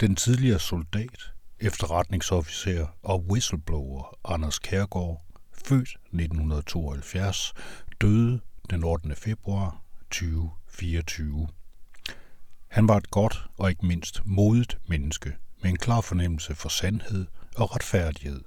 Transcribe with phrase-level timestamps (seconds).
[0.00, 7.54] Den tidligere soldat, efterretningsofficer og whistleblower Anders Kærgaard, født 1972,
[8.00, 8.40] døde
[8.70, 9.14] den 8.
[9.16, 11.48] februar 2024.
[12.68, 17.26] Han var et godt og ikke mindst modigt menneske med en klar fornemmelse for sandhed
[17.56, 18.40] og retfærdighed.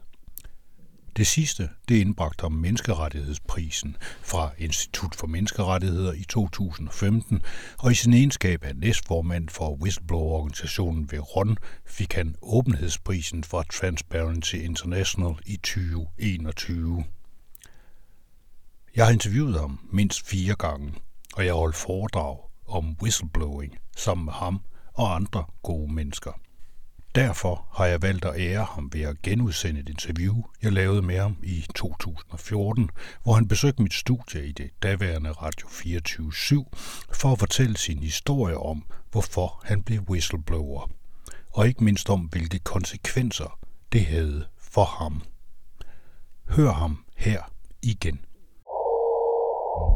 [1.20, 7.42] Det sidste, det indbragte ham menneskerettighedsprisen fra Institut for Menneskerettigheder i 2015,
[7.78, 15.34] og i sin egenskab af næstformand for whistleblower-organisationen Veron fik han åbenhedsprisen fra Transparency International
[15.46, 17.04] i 2021.
[18.96, 20.94] Jeg har interviewet ham mindst fire gange,
[21.34, 24.62] og jeg har holdt foredrag om whistleblowing sammen med ham
[24.94, 26.32] og andre gode mennesker.
[27.16, 31.20] Derfor har jeg valgt at ære ham ved at genudsende et interview, jeg lavede med
[31.20, 32.90] ham i 2014,
[33.24, 36.66] hvor han besøgte mit studie i det daværende Radio 24
[37.12, 40.90] for at fortælle sin historie om, hvorfor han blev whistleblower,
[41.54, 43.60] og ikke mindst om, hvilke konsekvenser
[43.92, 45.22] det havde for ham.
[46.50, 47.42] Hør ham her
[47.82, 48.20] igen.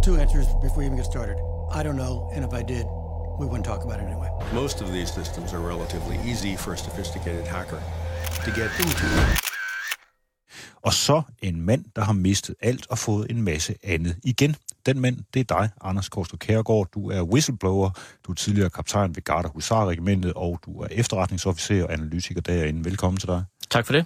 [0.04, 1.36] Two answers before you even get started.
[1.80, 2.86] I don't know, and if I did,
[3.44, 4.30] we wouldn't talk about it anyway.
[4.62, 7.82] Most of these systems are relatively easy for a sophisticated hacker
[8.46, 9.08] to get into.
[10.82, 14.56] Og så en mand, der har mistet alt og fået en masse andet igen.
[14.86, 16.88] Den mand, det er dig, Anders Korsted Kærgaard.
[16.94, 17.90] Du er whistleblower,
[18.28, 22.86] du er tidligere kaptajn ved Garda Husar-regimentet, og du er efterretningsofficer og analytiker derinde.
[22.86, 23.44] Velkommen til dig.
[23.70, 24.06] Tak for det.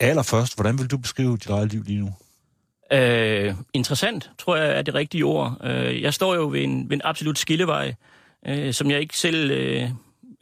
[0.00, 2.10] Allerførst, hvordan vil du beskrive dit eget liv lige nu?
[2.92, 5.56] Øh, interessant, tror jeg er det rigtige ord.
[5.64, 7.94] Øh, jeg står jo ved en, ved en absolut skillevej,
[8.46, 9.90] øh, som jeg ikke selv øh,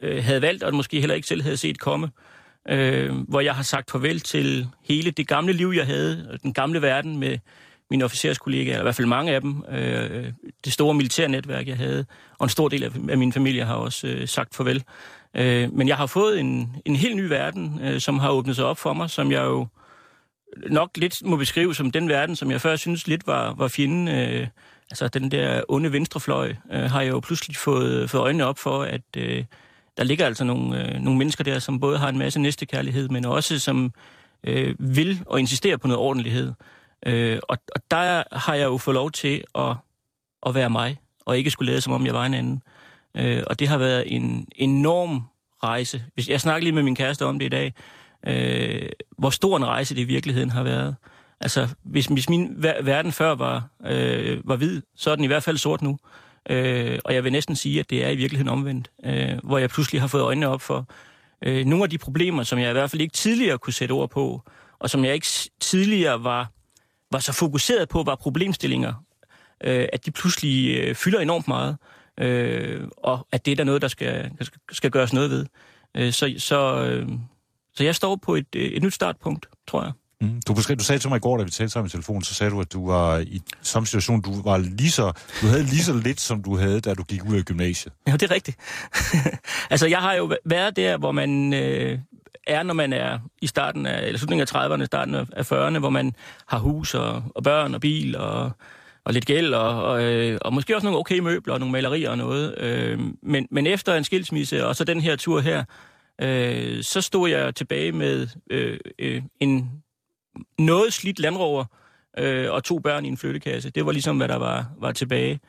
[0.01, 2.11] øh, havde valgt, og måske heller ikke selv havde set komme.
[2.69, 6.81] Øh, hvor jeg har sagt farvel til hele det gamle liv, jeg havde, den gamle
[6.81, 7.37] verden med
[7.89, 10.31] mine officerskollegaer, eller i hvert fald mange af dem, øh,
[10.65, 12.05] det store militærnetværk, jeg havde,
[12.39, 14.83] og en stor del af, af min familie har også øh, sagt farvel.
[15.35, 18.65] Øh, men jeg har fået en, en helt ny verden, øh, som har åbnet sig
[18.65, 19.67] op for mig, som jeg jo
[20.69, 24.07] nok lidt må beskrive som den verden, som jeg før synes lidt var, var fjenden.
[24.07, 24.47] Øh,
[24.91, 28.83] altså den der onde venstrefløj, øh, har jeg jo pludselig fået, fået øjnene op for,
[28.83, 29.43] at øh,
[29.97, 33.25] der ligger altså nogle, øh, nogle mennesker der, som både har en masse næstekærlighed, men
[33.25, 33.93] også som
[34.43, 36.53] øh, vil og insisterer på noget ordentlighed.
[37.05, 39.75] Øh, og, og der har jeg jo fået lov til at,
[40.45, 42.61] at være mig, og ikke skulle lade som om jeg var en anden.
[43.17, 45.21] Øh, og det har været en enorm
[45.63, 46.03] rejse.
[46.13, 47.73] Hvis Jeg snakker lige med min kæreste om det i dag,
[48.27, 50.95] øh, hvor stor en rejse det i virkeligheden har været.
[51.41, 55.27] Altså, hvis, hvis min ver- verden før var, øh, var hvid, så er den i
[55.27, 55.97] hvert fald sort nu.
[56.49, 58.91] Øh, og jeg vil næsten sige, at det er i virkeligheden omvendt.
[59.05, 60.85] Øh, hvor jeg pludselig har fået øjnene op for
[61.41, 64.09] øh, nogle af de problemer, som jeg i hvert fald ikke tidligere kunne sætte ord
[64.09, 64.41] på,
[64.79, 65.27] og som jeg ikke
[65.59, 66.51] tidligere var,
[67.11, 68.93] var så fokuseret på, var problemstillinger,
[69.63, 71.77] øh, at de pludselig øh, fylder enormt meget,
[72.19, 74.31] øh, og at det er der noget, der skal,
[74.71, 75.45] skal gøres noget ved.
[75.97, 77.09] Øh, så, så, øh,
[77.73, 79.91] så jeg står på et, øh, et nyt startpunkt, tror jeg.
[80.21, 80.41] Mm.
[80.47, 82.33] Du, beskrev, du sagde til mig i går, da vi talte sammen i telefon, så
[82.33, 85.11] sagde du, at du var i samme situation, du var lige så,
[85.41, 87.93] du havde lige så lidt, som du havde, da du gik ud af gymnasiet.
[88.07, 88.57] Ja, det er rigtigt.
[89.71, 91.99] altså, jeg har jo været der, hvor man øh,
[92.47, 95.89] er, når man er i starten af, eller slutningen af 30'erne, starten af 40'erne, hvor
[95.89, 96.15] man
[96.47, 98.51] har hus og, og børn og bil og,
[99.05, 102.09] og lidt gæld, og, og, øh, og måske også nogle okay møbler og nogle malerier
[102.09, 102.55] og noget.
[102.57, 105.63] Øh, men, men efter en skilsmisse, og så den her tur her,
[106.21, 109.71] øh, så stod jeg tilbage med øh, øh, en
[110.59, 111.65] noget slidt landrover
[112.17, 113.69] øh, og to børn i en flyttekasse.
[113.69, 115.39] Det var ligesom, hvad der var, var tilbage.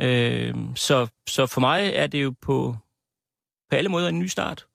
[0.00, 2.76] Øh, så, så for mig er det jo på,
[3.70, 4.66] på alle måder en ny start.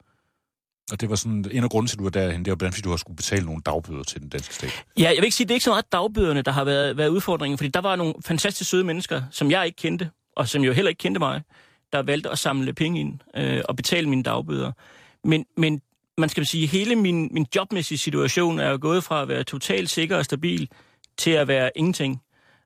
[0.92, 2.76] Og det var sådan en af grunden til, at du var derhen, det var blandt
[2.76, 4.86] fordi du har skulle betale nogle dagbøder til den danske stat.
[4.98, 7.10] Ja, jeg vil ikke sige, det er ikke så meget dagbøderne, der har været, været
[7.10, 10.74] udfordringen, fordi der var nogle fantastisk søde mennesker, som jeg ikke kendte, og som jo
[10.74, 11.42] heller ikke kendte mig,
[11.94, 14.72] der valgte at samle penge ind øh, og betale mine dagbøder.
[15.24, 15.82] Men, men
[16.18, 19.90] man skal sige, hele min, min jobmæssige situation er jo gået fra at være totalt
[19.90, 20.70] sikker og stabil
[21.18, 22.22] til at være ingenting.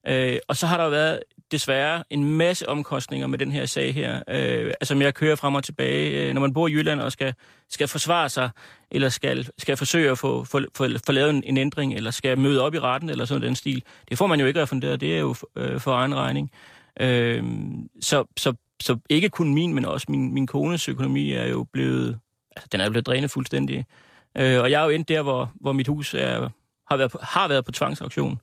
[0.08, 1.19] Øh, og så har der været
[1.52, 4.22] desværre en masse omkostninger med den her sag her.
[4.30, 7.12] Øh, altså med at køre frem og tilbage, øh, når man bor i Jylland og
[7.12, 7.34] skal,
[7.69, 8.50] skal forsvare sig,
[8.92, 12.39] eller skal, skal forsøge at få, få, få, få lavet en, en ændring, eller skal
[12.39, 13.83] møde op i retten, eller sådan den stil.
[14.10, 16.51] Det får man jo ikke refunderet, det er jo øh, for egen regning.
[17.00, 17.44] Øh,
[18.01, 22.19] så, så, så ikke kun min, men også min, min kones økonomi er jo blevet
[22.57, 23.86] altså, den er blevet drænet fuldstændig.
[24.38, 26.50] Øh, og jeg er jo endt der, hvor, hvor mit hus er,
[26.89, 28.39] har, været på, har været på tvangsauktion.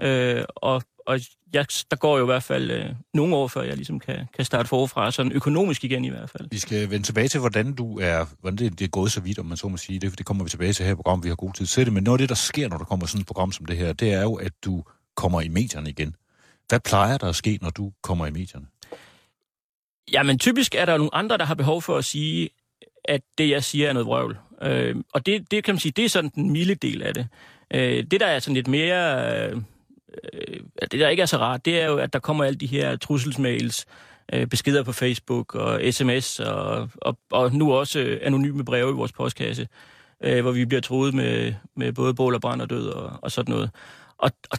[0.00, 1.20] Øh, og og
[1.52, 4.44] jeg, der går jo i hvert fald øh, nogle år, før jeg ligesom kan, kan
[4.44, 6.48] starte forfra, sådan økonomisk igen i hvert fald.
[6.50, 9.38] Vi skal vende tilbage til, hvordan du er, hvordan det, det er gået så vidt,
[9.38, 9.98] om man så må sige.
[9.98, 11.92] Det, det kommer vi tilbage til her i programmet, vi har god tid til det.
[11.92, 13.92] Men noget af det, der sker, når der kommer sådan et program som det her,
[13.92, 14.84] det er jo, at du
[15.16, 16.16] kommer i medierne igen.
[16.68, 18.66] Hvad plejer der at ske, når du kommer i medierne?
[20.12, 22.48] Jamen typisk er der nogle andre, der har behov for at sige,
[23.04, 24.38] at det, jeg siger, er noget vrøvl.
[24.62, 27.28] Øh, og det, det kan man sige, det er sådan den milde del af det.
[27.74, 29.32] Øh, det, der er sådan lidt mere...
[29.48, 29.56] Øh,
[30.32, 30.60] øh
[30.90, 32.96] det, der ikke er så rart, det er jo, at der kommer alle de her
[32.96, 33.86] trusselsmails,
[34.32, 38.94] øh, beskeder på Facebook og sms, og, og, og nu også øh, anonyme breve i
[38.94, 39.68] vores postkasse,
[40.24, 43.30] øh, hvor vi bliver troet med, med både bål og brand og død og, og
[43.30, 43.70] sådan noget.
[44.18, 44.58] Og, og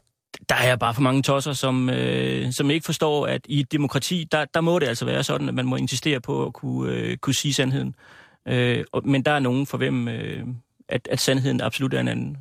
[0.50, 4.28] der er bare for mange tosser, som, øh, som ikke forstår, at i et demokrati,
[4.32, 7.18] der, der må det altså være sådan, at man må insistere på at kunne, øh,
[7.18, 7.88] kunne sige sandheden.
[7.88, 8.23] Øh,
[8.94, 10.48] og, men der er nogen for hvem, øh,
[10.90, 12.38] at, at sandheden absolut er en anden.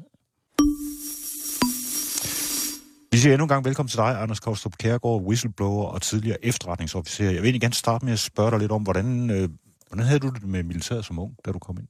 [3.13, 7.25] Vi siger endnu en gang velkommen til dig, Anders Kostrup Kærgaard, whistleblower og tidligere efterretningsofficer.
[7.25, 9.49] Jeg vil egentlig gerne starte med at spørge dig lidt om, hvordan, øh,
[9.89, 11.89] hvordan havde du det med militæret som ung, da du kom ind?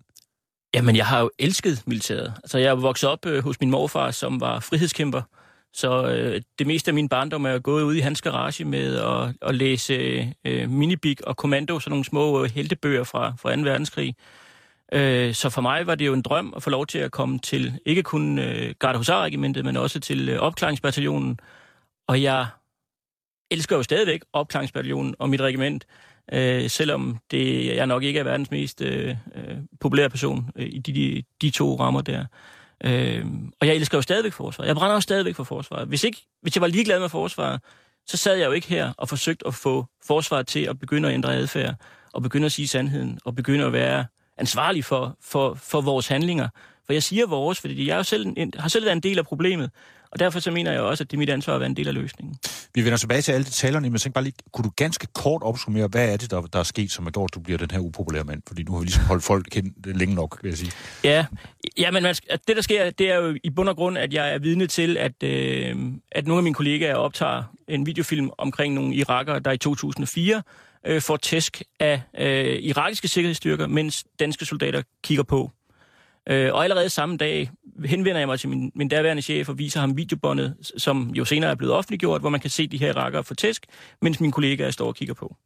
[0.74, 2.32] Jamen, jeg har jo elsket militæret.
[2.36, 5.22] Altså, jeg er vokset op øh, hos min morfar, som var frihedskæmper.
[5.74, 9.34] Så øh, det meste af min barndom er gået ud i hans garage med at,
[9.42, 9.94] at læse
[10.44, 13.62] øh, Minibig og Kommando, sådan nogle små øh, heltebøger fra, fra 2.
[13.62, 14.16] verdenskrig.
[14.92, 17.38] Øh, så for mig var det jo en drøm at få lov til at komme
[17.38, 21.38] til ikke kun øh, Gardehusarregimentet, men også til øh, opklaringsbataljonen.
[22.08, 22.46] Og jeg
[23.50, 25.86] elsker jo stadigvæk opklaringsbataljonen og mit regiment,
[26.32, 30.78] øh, selvom det, jeg nok ikke er verdens mest øh, øh populære person øh, i
[30.78, 32.24] de, de, de to rammer der.
[32.84, 33.24] Øh,
[33.60, 34.68] og jeg elsker jo stadigvæk forsvaret.
[34.68, 35.88] Jeg brænder jo stadigvæk for forsvaret.
[35.88, 37.60] Hvis, ikke, hvis jeg var ligeglad med forsvaret,
[38.06, 41.14] så sad jeg jo ikke her og forsøgte at få forsvaret til at begynde at
[41.14, 41.74] ændre adfærd,
[42.12, 44.06] og begynde at sige sandheden, og begynde at være
[44.38, 46.48] ansvarlig for, for, for vores handlinger.
[46.86, 49.24] For jeg siger vores, fordi jeg jo selv, en, har selv været en del af
[49.24, 49.70] problemet,
[50.12, 51.88] og derfor så mener jeg også, at det er mit ansvar at være en del
[51.88, 52.36] af løsningen.
[52.74, 55.86] Vi vender tilbage til alle detaljerne, men tænk bare lige, kunne du ganske kort opsummere,
[55.86, 57.78] hvad er det, der, der er sket, som har gjort, at du bliver den her
[57.78, 58.42] upopulære mand?
[58.46, 60.72] Fordi nu har vi ligesom holdt folk kendt længe nok, vil jeg sige.
[61.04, 61.26] Ja,
[61.78, 62.14] ja men man,
[62.48, 64.96] det der sker, det er jo i bund og grund, at jeg er vidne til,
[64.96, 65.76] at, øh,
[66.12, 70.42] at nogle af mine kollegaer optager en videofilm omkring nogle irakere, der i 2004
[70.86, 75.50] øh, får tæsk af øh, irakiske sikkerhedsstyrker, mens danske soldater kigger på.
[76.28, 77.50] Øh, og allerede samme dag
[77.84, 81.50] henvender jeg mig til min, min daværende chef og viser ham videobåndet, som jo senere
[81.50, 83.66] er blevet offentliggjort, hvor man kan se de her rakker få tæsk,
[84.02, 85.36] mens mine kollegaer står og kigger på.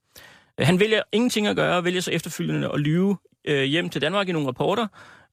[0.61, 4.29] Øh, han vælger ingenting at gøre, vælger så efterfølgende at lyve øh, hjem til Danmark
[4.29, 4.87] i nogle rapporter,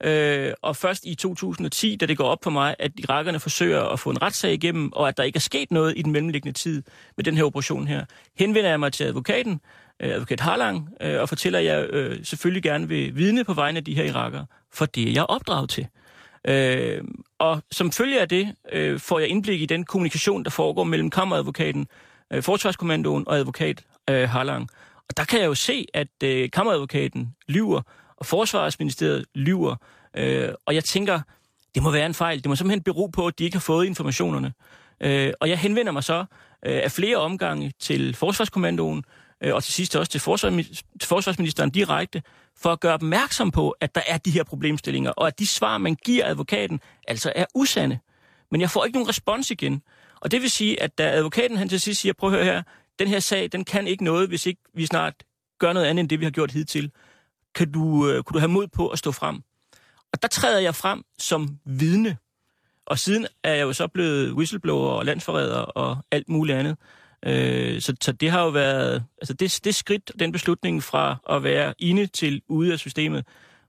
[0.03, 3.99] øh, og først i 2010, da det går op på mig, at irakkerne forsøger at
[3.99, 6.83] få en retssag igennem, og at der ikke er sket noget i den mellemliggende tid
[7.17, 8.05] med den her operation her,
[8.37, 9.61] henvender jeg mig til advokaten,
[9.99, 13.77] øh, advokat Harlang, øh, og fortæller, at jeg øh, selvfølgelig gerne vil vidne på vegne
[13.77, 15.87] af de her irakker, for det er jeg opdraget til.
[16.47, 17.03] Øh,
[17.39, 21.09] og som følge af det øh, får jeg indblik i den kommunikation, der foregår mellem
[21.09, 21.87] kammeradvokaten,
[22.33, 24.69] øh, forsvarskommandoen og advokat øh, Harlang.
[25.09, 27.81] Og der kan jeg jo se, at øh, kammeradvokaten lyver,
[28.23, 29.75] og forsvarsministeriet lyver.
[30.17, 31.19] Øh, og jeg tænker,
[31.75, 32.37] det må være en fejl.
[32.37, 34.53] Det må simpelthen bero på, at de ikke har fået informationerne.
[35.01, 36.19] Øh, og jeg henvender mig så
[36.65, 39.03] øh, af flere omgange til forsvarskommandoen,
[39.43, 40.21] øh, og til sidst også til,
[40.99, 42.21] til forsvarsministeren direkte,
[42.57, 45.77] for at gøre opmærksom på, at der er de her problemstillinger, og at de svar,
[45.77, 47.99] man giver advokaten, altså er usande.
[48.51, 49.81] Men jeg får ikke nogen respons igen.
[50.21, 52.63] Og det vil sige, at da advokaten han til sidst siger, prøv at høre her,
[52.99, 55.13] den her sag, den kan ikke noget, hvis ikke vi snart
[55.59, 56.91] gør noget andet end det, vi har gjort hidtil.
[57.55, 59.41] Kan du, øh, kunne du have mod på at stå frem?
[60.13, 62.17] Og der træder jeg frem som vidne.
[62.85, 66.77] Og siden er jeg jo så blevet whistleblower og landsforræder og alt muligt andet.
[67.25, 71.43] Øh, så, så det har jo været, altså det, det skridt, den beslutning fra at
[71.43, 73.25] være inde til ude af systemet,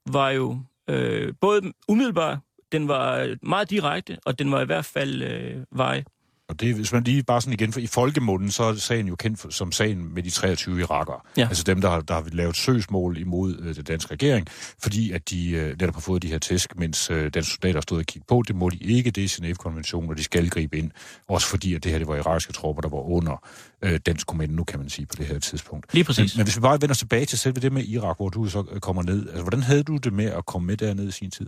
[0.07, 0.59] var jo
[0.89, 2.41] øh, både umiddelbar,
[2.73, 6.05] den var meget direkte, og den var i hvert fald øh, vej.
[6.49, 9.17] Og det, hvis man lige bare sådan igen, for i folkemunden, så er sagen jo
[9.17, 11.21] kendt for, som sagen med de 23 irakere.
[11.37, 11.47] Ja.
[11.49, 14.47] Altså dem, der har, der har lavet søgsmål imod øh, den danske regering,
[14.83, 17.99] fordi at de øh, netop har fået de her tæsk, mens øh, danske soldater stod
[17.99, 18.43] og kiggede på.
[18.49, 20.91] Det må de ikke, det er Genève-konventionen, og de skal gribe ind.
[21.29, 23.49] Også fordi, at det her det var irakiske tropper, der var under
[23.83, 25.95] øh, dansk kommando, kan man sige, på det her tidspunkt.
[25.95, 26.35] Lige præcis.
[26.35, 28.65] Men, men hvis vi bare vender tilbage til selve det med Irak, hvor du så
[28.73, 29.29] øh, kommer ned.
[29.29, 31.47] Altså, hvordan havde du det med at komme med derned i sin tid?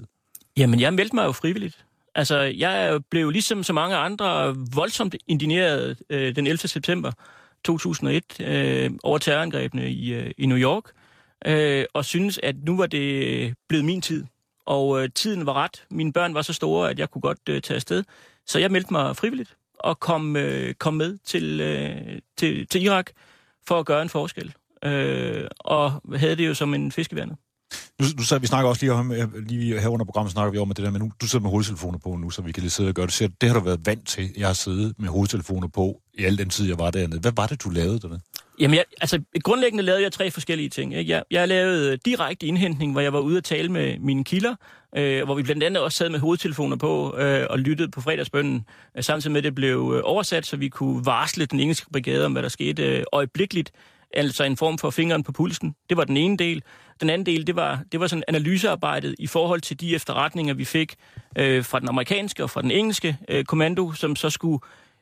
[0.56, 1.84] Jamen, jeg meldte mig jo frivilligt.
[2.16, 6.58] Altså, jeg blev ligesom så mange andre voldsomt indigneret øh, den 11.
[6.58, 7.12] september
[7.64, 10.84] 2001 øh, over terrorangrebene i, øh, i New York,
[11.46, 14.24] øh, og synes, at nu var det blevet min tid.
[14.66, 15.84] Og øh, tiden var ret.
[15.90, 18.04] Mine børn var så store, at jeg kunne godt øh, tage afsted.
[18.46, 23.10] Så jeg meldte mig frivilligt og kom, øh, kom med til, øh, til, til Irak
[23.68, 24.54] for at gøre en forskel.
[24.84, 27.36] Øh, og havde det jo som en fiskeværnet.
[28.00, 30.58] Nu, nu så, vi snakker også lige om, øh, lige her under programmet snakker vi
[30.58, 32.60] om at det der med, nu, du sidder med hovedtelefoner på nu, så vi kan
[32.60, 33.14] lige sidde og gøre det.
[33.14, 36.38] Så det har du været vant til, jeg har siddet med hovedtelefoner på i al
[36.38, 37.20] den tid, jeg var dernede.
[37.20, 38.20] Hvad var det, du lavede dernede?
[38.58, 40.94] Jamen, jeg, altså, grundlæggende lavede jeg tre forskellige ting.
[40.94, 41.12] Ikke?
[41.12, 44.54] Jeg, jeg lavede øh, direkte indhentning, hvor jeg var ude at tale med mine kilder,
[44.96, 48.64] øh, hvor vi blandt andet også sad med hovedtelefoner på øh, og lyttede på fredagsbønnen,
[48.96, 52.24] øh, samtidig med, at det blev øh, oversat, så vi kunne varsle den engelske brigade
[52.24, 53.72] om, hvad der skete øh, øjeblikkeligt
[54.14, 55.74] altså en form for fingeren på pulsen.
[55.88, 56.62] Det var den ene del.
[57.00, 60.64] Den anden del, det var, det var sådan analysearbejdet i forhold til de efterretninger, vi
[60.64, 60.94] fik
[61.38, 64.60] øh, fra den amerikanske og fra den engelske øh, kommando, som så skulle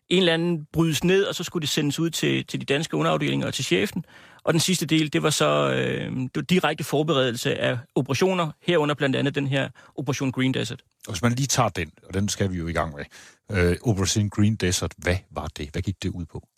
[0.08, 2.96] en eller anden brydes ned, og så skulle det sendes ud til, til de danske
[2.96, 4.04] underafdelinger og til chefen.
[4.44, 8.94] Og den sidste del, det var så øh, det var direkte forberedelse af operationer, herunder
[8.94, 10.82] blandt andet den her Operation Green Desert.
[11.06, 13.04] Og hvis man lige tager den, og den skal vi jo i gang med.
[13.50, 15.68] Øh, Operation Green Desert, hvad var det?
[15.72, 16.48] Hvad gik det ud på?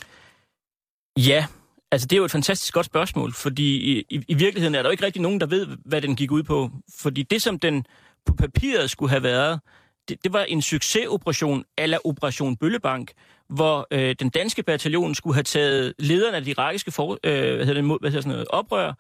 [1.19, 1.47] Ja,
[1.91, 4.89] altså det er jo et fantastisk godt spørgsmål, fordi i, i, i virkeligheden er der
[4.89, 6.71] jo ikke rigtig nogen, der ved, hvad den gik ud på.
[6.99, 7.87] Fordi det, som den
[8.27, 9.61] på papiret skulle have været,
[10.09, 13.13] det, det var en succesoperation eller Operation Bøllebank,
[13.49, 17.67] hvor øh, den danske bataljon skulle have taget lederne af de irakiske for, øh, hvad
[17.67, 18.93] hedder det, hvad hedder sådan noget, oprør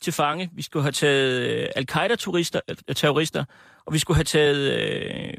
[0.00, 0.50] til fange.
[0.52, 3.44] Vi skulle have taget øh, al-Qaida-terrorister, øh, terrorister,
[3.84, 5.34] og vi skulle have taget øh,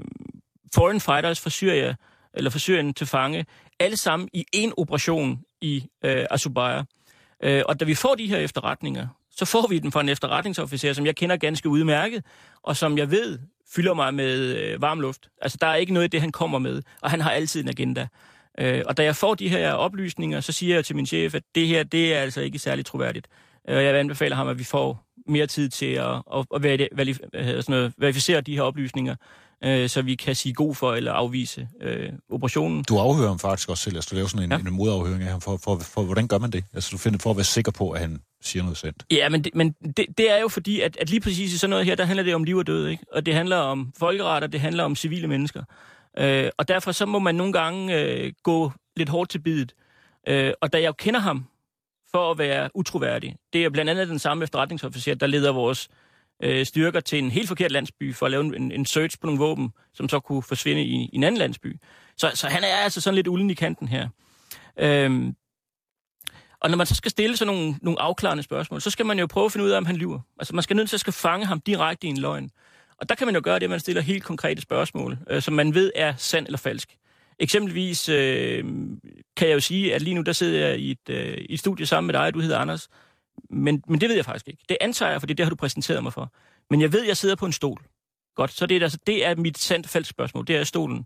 [0.76, 1.96] foreign fighters fra Syrien,
[2.34, 3.46] eller fra Syrien til fange,
[3.80, 6.84] alle sammen i en operation i øh, Asubaya.
[7.44, 10.94] Øh, og da vi får de her efterretninger, så får vi dem fra en efterretningsofficer,
[10.94, 12.24] som jeg kender ganske udmærket,
[12.64, 13.40] og som jeg ved
[13.76, 15.28] fylder mig med øh, varm luft.
[15.42, 17.70] Altså, der er ikke noget af det, han kommer med, og han har altid en
[17.70, 18.08] agenda.
[18.60, 21.44] Øh, og da jeg får de her oplysninger, så siger jeg til min chef, at
[21.56, 23.28] det her, det er altså ikke særlig troværdigt.
[23.70, 26.64] Øh, jeg anbefaler ham, at vi får mere tid til at, at, at
[27.98, 29.16] verificere de her oplysninger,
[29.64, 32.84] øh, så vi kan sige god for eller afvise øh, operationen.
[32.84, 34.70] Du afhører ham faktisk også selv, altså du laver sådan en, ja.
[34.70, 36.64] en modafhøring af ham, for, for, for, hvordan gør man det?
[36.74, 39.06] Altså du finder for at være sikker på, at han siger noget sandt.
[39.12, 41.70] Ja, men, det, men det, det er jo fordi, at, at lige præcis i sådan
[41.70, 43.06] noget her, der handler det om liv og død, ikke?
[43.12, 45.64] Og det handler om folkeretter, det handler om civile mennesker.
[46.18, 49.76] Øh, og derfor så må man nogle gange øh, gå lidt hårdt til bidet.
[50.28, 51.46] Øh, og da jeg kender ham
[52.12, 55.90] for at være utroværdig, det er blandt andet den samme efterretningsofficer, der leder vores
[56.44, 59.40] øh, styrker til en helt forkert landsby for at lave en, en search på nogle
[59.40, 61.80] våben, som så kunne forsvinde i, i en anden landsby.
[62.18, 64.10] Så, så han er altså sådan lidt ulden i kanten her.
[64.80, 65.36] Øhm,
[66.60, 69.28] og når man så skal stille sådan nogle, nogle afklarende spørgsmål, så skal man jo
[69.28, 70.20] prøve at finde ud af, om han lyver.
[70.40, 72.50] Altså man skal nødt til at skal fange ham direkte i en løgn.
[72.98, 75.54] Og der kan man jo gøre det, at man stiller helt konkrete spørgsmål, øh, som
[75.54, 76.98] man ved er sand eller falsk.
[77.40, 78.64] Eksempelvis øh,
[79.38, 81.60] kan jeg jo sige, at lige nu der sidder jeg i et, øh, i et
[81.60, 82.90] studie sammen med dig, du hedder Anders.
[83.54, 84.64] Men, men det ved jeg faktisk ikke.
[84.70, 86.34] Det antager jeg, fordi det har du præsenteret mig for.
[86.70, 87.82] Men jeg ved, at jeg sidder på en stol.
[88.36, 90.48] Godt, så det er, altså, det er mit sandt falsk spørgsmål.
[90.48, 91.06] Det er stolen.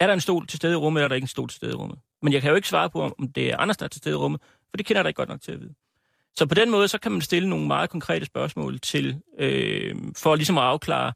[0.00, 1.56] Er der en stol til stede i rummet, eller er der ikke en stol til
[1.56, 1.98] stede i rummet?
[2.22, 4.12] Men jeg kan jo ikke svare på, om det er Anders, der er til stede
[4.12, 5.74] i rummet, for det kender jeg da ikke godt nok til at vide.
[6.36, 10.34] Så på den måde, så kan man stille nogle meget konkrete spørgsmål til, øh, for
[10.34, 11.12] ligesom at afklare,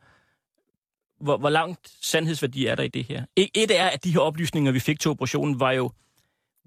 [1.20, 3.24] hvor, hvor langt sandhedsværdi er der i det her.
[3.36, 5.90] E, et er, at de her oplysninger, vi fik til operationen, var jo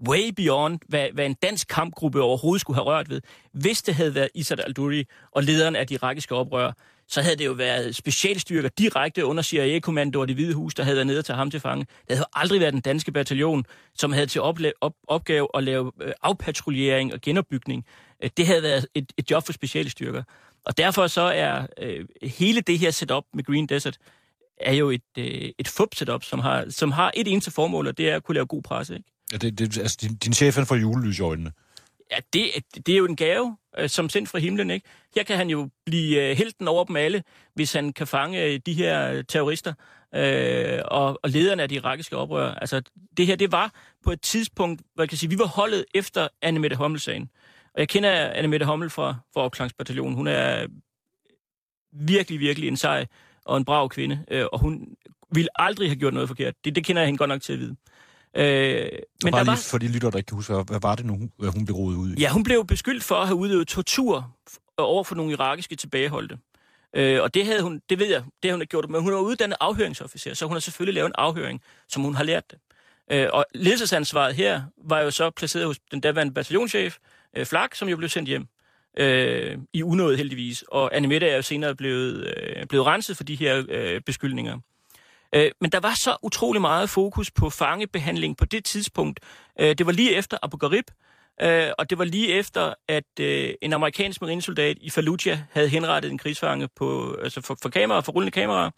[0.07, 3.21] way beyond, hvad, hvad en dansk kampgruppe overhovedet skulle have rørt ved.
[3.53, 6.71] Hvis det havde været Isad al-Duri og lederen af de irakiske oprør,
[7.07, 11.07] så havde det jo været specialstyrker direkte under CIA-kommandoer det hvide hus, der havde været
[11.07, 11.85] nede til ham til fange.
[12.07, 13.65] Det havde aldrig været den danske bataljon,
[13.95, 17.85] som havde til opla- op- opgave at lave øh, afpatruljering og genopbygning.
[18.23, 20.23] Øh, det havde været et, et job for specialstyrker.
[20.65, 23.97] Og derfor så er øh, hele det her setup med Green Desert,
[24.59, 28.09] er jo et, øh, et FUP-setup, som har, som har et eneste formål, og det
[28.09, 28.93] er at kunne lave god presse.
[28.93, 29.09] Ikke?
[29.31, 31.51] Ja, det, det, altså, din, din chef han får julelys i øjnene.
[32.11, 32.51] Ja, det,
[32.85, 34.87] det er jo en gave, øh, som sendt fra himlen, ikke?
[35.15, 38.59] Her kan han jo blive øh, helten over dem alle, hvis han kan fange øh,
[38.65, 39.73] de her øh, terrorister
[40.15, 42.53] øh, og, og lederne af de irakiske oprør.
[42.53, 42.81] Altså,
[43.17, 46.27] det her, det var på et tidspunkt, hvor jeg kan sige, vi var holdet efter
[46.41, 47.29] Annemette Hommel-sagen.
[47.73, 50.15] Og jeg kender Annemette Hommel fra, fra Opklangsbataljonen.
[50.15, 50.67] Hun er
[51.93, 53.05] virkelig, virkelig en sej
[53.45, 54.95] og en brav kvinde, øh, og hun
[55.31, 56.53] ville aldrig have gjort noget forkert.
[56.65, 57.71] Det, det kender jeg hende godt nok til at vide.
[57.71, 57.75] Øh,
[58.35, 59.55] men bare der var...
[59.55, 62.11] for de lytter, der ikke kan huske, hvad var det nu, hun blev rodet ud
[62.11, 62.19] i?
[62.19, 64.35] Ja, hun blev beskyldt for at have udøvet tortur
[64.77, 66.37] over for nogle irakiske tilbageholdte.
[66.95, 69.13] Øh, og det havde hun, det ved jeg, det har hun ikke gjort, men hun
[69.13, 72.59] er uddannet afhøringsofficer, så hun har selvfølgelig lavet en afhøring, som hun har lært det.
[73.11, 76.97] Øh, og ledelsesansvaret her var jo så placeret hos den daværende bataljonschef,
[77.37, 78.47] øh, Flak, som jo blev sendt hjem
[78.97, 80.63] øh, i unåde heldigvis.
[80.67, 84.59] Og Annemette er jo senere blevet, øh, blevet renset for de her øh, beskyldninger.
[85.35, 89.19] Øh, men der var så utrolig meget fokus på fangebehandling på det tidspunkt.
[89.59, 90.85] Øh, det var lige efter Abu Ghraib,
[91.41, 96.11] øh, og det var lige efter, at øh, en amerikansk marinesoldat i Fallujah havde henrettet
[96.11, 98.71] en krigsfange på, altså for, for kamera, for rullende kameraer.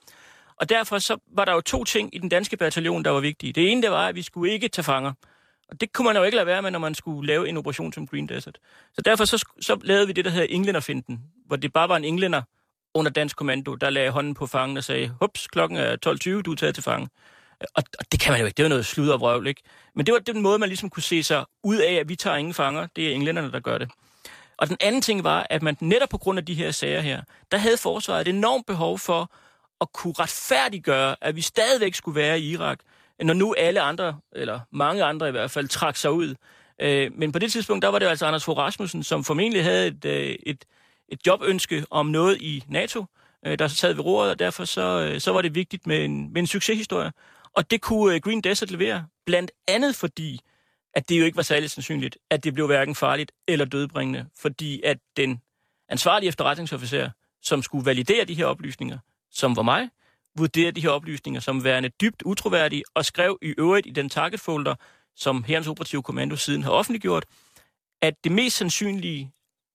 [0.55, 3.53] Og derfor så var der jo to ting i den danske bataljon, der var vigtige.
[3.53, 5.13] Det ene, det var, at vi skulle ikke tage fanger.
[5.69, 7.93] Og det kunne man jo ikke lade være med, når man skulle lave en operation
[7.93, 8.57] som Green Desert.
[8.93, 12.03] Så derfor så, så lavede vi det, der hedder englænderfinden, hvor det bare var en
[12.03, 12.41] englænder
[12.93, 16.51] under dansk kommando, der lagde hånden på fangen og sagde, hups, klokken er 12.20, du
[16.51, 17.09] er taget til fange.
[17.75, 19.61] Og, og det kan man jo ikke, det var noget slud og vrøvl, ikke?
[19.95, 22.37] Men det var den måde, man ligesom kunne se sig ud af, at vi tager
[22.37, 23.89] ingen fanger, det er englænderne, der gør det.
[24.57, 27.21] Og den anden ting var, at man netop på grund af de her sager her,
[27.51, 29.31] der havde forsvaret et enormt behov for
[29.81, 32.79] at kunne retfærdiggøre, at vi stadigvæk skulle være i Irak,
[33.21, 36.35] når nu alle andre, eller mange andre i hvert fald, trak sig ud.
[36.81, 39.87] Øh, men på det tidspunkt, der var det altså Anders Fogh Rasmussen, som formentlig havde
[39.87, 40.65] et, øh, et,
[41.11, 43.05] et jobønske om noget i NATO,
[43.45, 46.33] øh, der sad ved roret, og derfor så, øh, så var det vigtigt med en,
[46.33, 47.11] med en succeshistorie.
[47.53, 50.39] Og det kunne øh, Green Desert levere, blandt andet fordi,
[50.93, 54.81] at det jo ikke var særlig sandsynligt, at det blev hverken farligt eller dødbringende, fordi
[54.83, 55.41] at den
[55.89, 57.09] ansvarlige efterretningsofficer,
[57.41, 58.97] som skulle validere de her oplysninger,
[59.31, 59.89] som var mig,
[60.37, 64.39] vurderede de her oplysninger som værende dybt utroværdige, og skrev i øvrigt i den target
[64.39, 64.75] folder,
[65.15, 67.25] som Herrens Operative Kommando siden har offentliggjort,
[68.01, 69.31] at det mest sandsynlige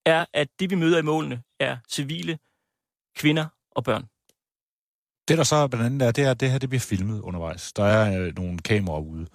[0.06, 2.38] er, at det vi møder i målene er civile,
[3.16, 3.46] kvinder
[3.76, 4.04] og børn.
[5.28, 7.72] Det, der så blandt andet er, det er, at det her det bliver filmet undervejs.
[7.72, 9.26] Der er øh, nogle kameraer ude.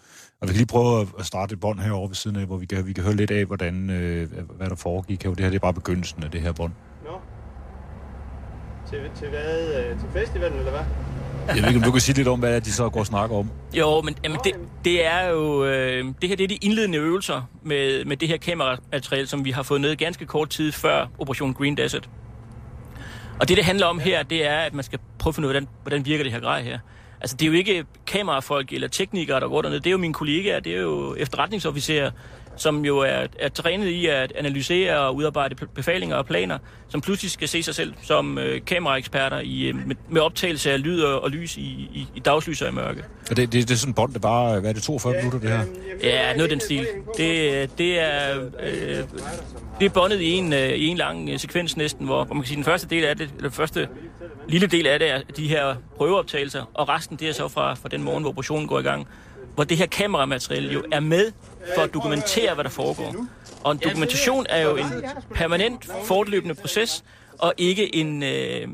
[0.42, 2.66] Og vi kan lige prøve at starte et bånd herovre ved siden af, hvor vi
[2.66, 5.24] kan, vi kan høre lidt af, hvordan, øh, hvad der foregik.
[5.24, 6.74] Det her det er bare begyndelsen af det her bånd.
[7.06, 7.20] Nå.
[8.90, 9.84] Til, til hvad?
[9.84, 10.86] øh, Til festivalen, eller hvad?
[11.48, 13.36] Jeg ved ikke, om du kan sige lidt om, hvad de så går og snakker
[13.36, 13.50] om.
[13.74, 14.54] Jo, men jamen, det,
[14.86, 15.66] det er jo...
[15.66, 19.52] Øh, det her det er de indledende øvelser med, med det her kameramateriale, som vi
[19.52, 22.10] har fået ned ganske kort tid før Operation Green Desert.
[23.40, 25.54] Og det, det handler om her, det er, at man skal prøve at finde ud
[25.54, 26.80] af, hvordan, hvordan virker det her grej her.
[27.22, 29.80] Altså, det er jo ikke kamerafolk eller teknikere, der går derned.
[29.80, 32.12] Det er jo mine kollegaer, det er jo efterretningsofficerer,
[32.62, 36.58] som jo er, er trænet i at analysere og udarbejde befalinger og planer,
[36.90, 40.84] som pludselig skal se sig selv som øh, kameraeksperter i, øh, med, med optagelse af
[40.84, 43.04] lyd og, og lys i, i, i dagslys og i mørke.
[43.30, 45.40] Og det, det, det er sådan en bånd, det bare, hvad er det, 42 minutter,
[45.40, 45.64] det her?
[46.04, 46.88] Ja, noget af den stil.
[47.18, 48.50] Det, det er...
[48.60, 49.04] Øh,
[49.80, 52.44] det er båndet i en, øh, i en lang øh, sekvens næsten, hvor, hvor man
[52.44, 53.88] kan sige, den første del af det, eller den første
[54.48, 57.90] lille del af det er de her prøveoptagelser, og resten det er så fra, fra
[57.90, 59.08] den morgen, hvor operationen går i gang,
[59.56, 61.32] hvor det her kameramateriale jo er med
[61.76, 63.16] for at dokumentere, hvad der foregår.
[63.64, 64.86] Og en dokumentation er jo en
[65.34, 67.04] permanent, fortløbende proces,
[67.40, 68.24] og ikke en...
[68.24, 68.68] Øh,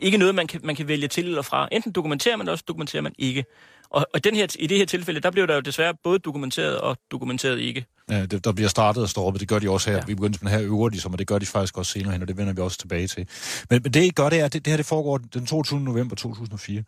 [0.00, 1.68] ikke noget, man kan, man kan vælge til eller fra.
[1.72, 3.44] Enten dokumenterer man, eller også dokumenterer man ikke.
[3.90, 6.78] Og, og den her, i det her tilfælde, der blev der jo desværre både dokumenteret
[6.78, 7.86] og dokumenteret ikke.
[8.10, 9.40] Ja, det, der bliver startet og stoppet.
[9.40, 9.96] Det gør de også her.
[9.96, 10.04] Ja.
[10.06, 12.22] Vi begynder med her øver de som, og det gør de faktisk også senere hen,
[12.22, 13.28] og det vender vi også tilbage til.
[13.70, 15.80] Men, men det, I gør, det er, at det, det her det foregår den 22.
[15.80, 16.84] november 2004.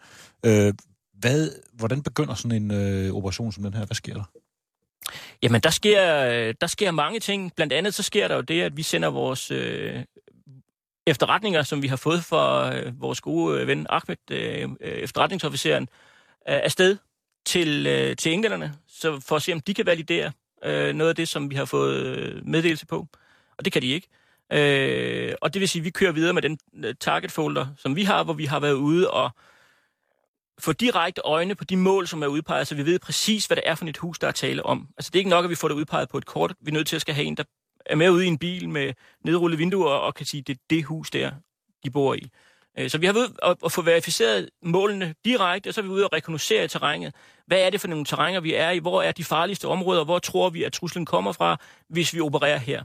[0.47, 0.75] Øh,
[1.19, 3.87] hvad, hvordan begynder sådan en øh, operation som den her?
[3.87, 4.31] Hvad sker der?
[5.43, 7.53] Jamen, der sker, øh, der sker mange ting.
[7.57, 10.03] Blandt andet så sker der jo det, at vi sender vores øh,
[11.07, 15.83] efterretninger, som vi har fået fra øh, vores gode øh, ven Ahmed, øh, øh, efterretningsofficeren,
[16.49, 16.97] øh, afsted
[17.47, 20.33] til, øh, til englænderne, så for at se, om de kan validere
[20.65, 23.07] øh, noget af det, som vi har fået meddelelse på.
[23.59, 24.09] Og det kan de ikke.
[24.53, 26.59] Øh, og det vil sige, at vi kører videre med den
[27.01, 29.31] target folder, som vi har, hvor vi har været ude og
[30.63, 33.65] få direkte øjne på de mål, som er udpeget, så vi ved præcis, hvad det
[33.67, 34.89] er for et hus, der er tale om.
[34.97, 36.55] Altså det er ikke nok, at vi får det udpeget på et kort.
[36.61, 37.45] Vi er nødt til at skal have en, der
[37.87, 38.93] er med ude i en bil med
[39.25, 41.31] nedrullede vinduer og kan sige, det er det hus der,
[41.85, 42.31] de bor i.
[42.79, 43.29] Øh, så vi har ved
[43.65, 47.15] at få verificeret målene direkte, og så er vi ude og rekognosere terrænet.
[47.47, 48.79] Hvad er det for nogle terrænger, vi er i?
[48.79, 50.05] Hvor er de farligste områder?
[50.05, 51.57] Hvor tror vi, at truslen kommer fra,
[51.89, 52.83] hvis vi opererer her?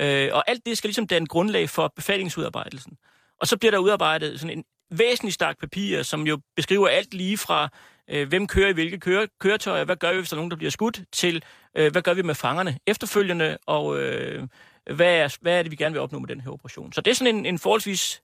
[0.00, 2.96] Øh, og alt det skal ligesom danne grundlag for befalingsudarbejdelsen.
[3.40, 4.64] Og så bliver der udarbejdet sådan en
[4.98, 7.68] væsentlig stak papir, som jo beskriver alt lige fra,
[8.08, 10.56] øh, hvem kører i hvilke køre, køretøjer, hvad gør vi, hvis der er nogen, der
[10.56, 11.42] bliver skudt, til
[11.76, 14.48] øh, hvad gør vi med fangerne efterfølgende, og øh,
[14.94, 16.92] hvad, er, hvad er det, vi gerne vil opnå med den her operation.
[16.92, 18.22] Så det er sådan en, en forholdsvis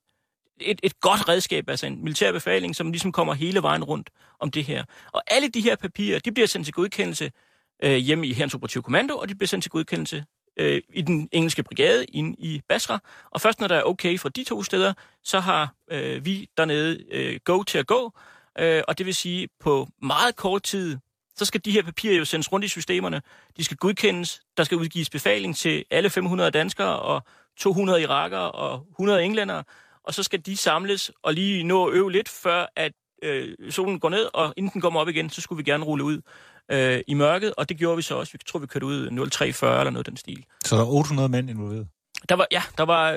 [0.61, 4.51] et, et godt redskab, altså en militær befaling, som ligesom kommer hele vejen rundt om
[4.51, 4.85] det her.
[5.13, 7.31] Og alle de her papirer, de bliver sendt til godkendelse
[7.83, 10.25] øh, hjemme i Herrens Operative Kommando, og de bliver sendt til godkendelse
[10.59, 12.99] øh, i den engelske brigade inde i Basra.
[13.31, 14.93] Og først når der er okay fra de to steder,
[15.25, 18.13] så har øh, vi dernede øh, go til at gå.
[18.59, 20.99] Øh, og det vil sige, på meget kort tid,
[21.37, 23.23] så skal de her papirer jo sendes rundt i systemerne.
[23.57, 24.41] De skal godkendes.
[24.57, 27.23] Der skal udgives befaling til alle 500 danskere og
[27.57, 29.65] 200 irakere og 100 englændere.
[30.05, 32.93] Og så skal de samles og lige nå at øve lidt, før at
[33.23, 36.05] øh, solen går ned, og inden den kommer op igen, så skulle vi gerne rulle
[36.05, 36.21] ud
[36.71, 38.33] øh, i mørket, og det gjorde vi så også.
[38.33, 40.45] Vi tror, vi kørte ud 0340 eller noget den stil.
[40.65, 41.89] Så der er 800 mænd involveret?
[42.29, 43.13] Der var, ja, der var,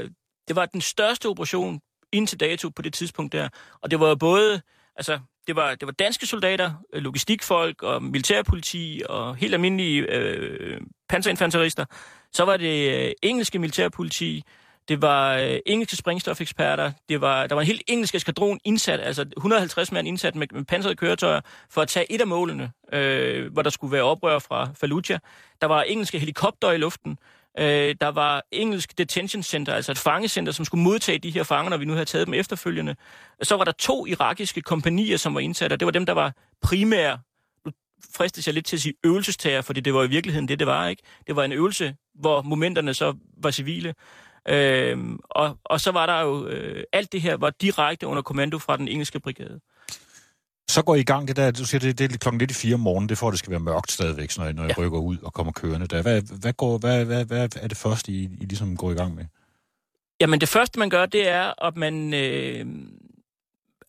[0.48, 1.80] det var den største operation
[2.12, 3.50] indtil dato på det tidspunkt der.
[3.82, 4.62] Og det var både,
[4.96, 11.86] altså, det var, det var danske soldater, logistikfolk og militærpoliti og helt almindelige øh, panserinfanterister.
[12.34, 14.44] Så var det øh, engelske militærpoliti,
[14.92, 19.26] det var øh, engelske sprængstofeksperter, det var, der var en helt engelsk eskadron indsat, altså
[19.38, 23.62] 150 mand indsat med, med pansrede køretøjer, for at tage et af målene, øh, hvor
[23.62, 25.20] der skulle være oprør fra Fallujah.
[25.62, 27.18] Der var engelske helikopter i luften,
[27.60, 31.70] øh, der var engelsk detention center, altså et fangecenter, som skulle modtage de her fanger,
[31.70, 32.96] når vi nu havde taget dem efterfølgende.
[33.44, 36.34] Så var der to irakiske kompanier, som var indsat, og det var dem, der var
[36.62, 37.20] primære
[37.66, 37.72] nu
[38.16, 40.88] fristes jeg lidt til at sige øvelsestager, fordi det var i virkeligheden det, det var,
[40.88, 41.04] ikke?
[41.28, 43.94] Det var en øvelse, hvor momenterne så var civile.
[44.50, 48.58] Øhm, og, og så var der jo øh, alt det her var direkte under kommando
[48.58, 49.60] fra den engelske brigade.
[50.70, 52.54] Så går I i gang, det der, du siger, det, det er klokken lidt i
[52.54, 54.74] fire om morgenen, det får det skal være mørkt stadigvæk, når I, når I ja.
[54.78, 56.02] rykker ud og kommer kørende der.
[56.02, 59.16] Hvad, hvad, går, hvad, hvad, hvad er det første, I, I ligesom går i gang
[59.16, 59.26] med?
[60.20, 62.14] Jamen det første, man gør, det er, at man...
[62.14, 62.66] Øh,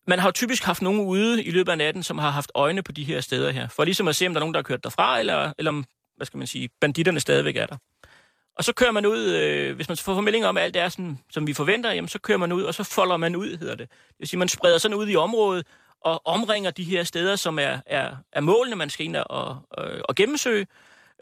[0.06, 2.82] man har jo typisk haft nogen ude i løbet af natten, som har haft øjne
[2.82, 4.62] på de her steder her, for ligesom at se, om der er nogen, der har
[4.62, 5.84] kørt derfra, eller, eller om,
[6.16, 7.76] hvad skal man sige, banditterne stadigvæk er der.
[8.56, 11.18] Og så kører man ud, øh, hvis man får formidling om, at alt er sådan,
[11.30, 13.88] som vi forventer, jamen så kører man ud, og så folder man ud, hedder det.
[13.90, 15.66] Det vil sige, man spreder sådan ud i området,
[16.00, 19.90] og omringer de her steder, som er, er, er målene, man skal ind og, og,
[19.90, 20.66] øh, og gennemsøge.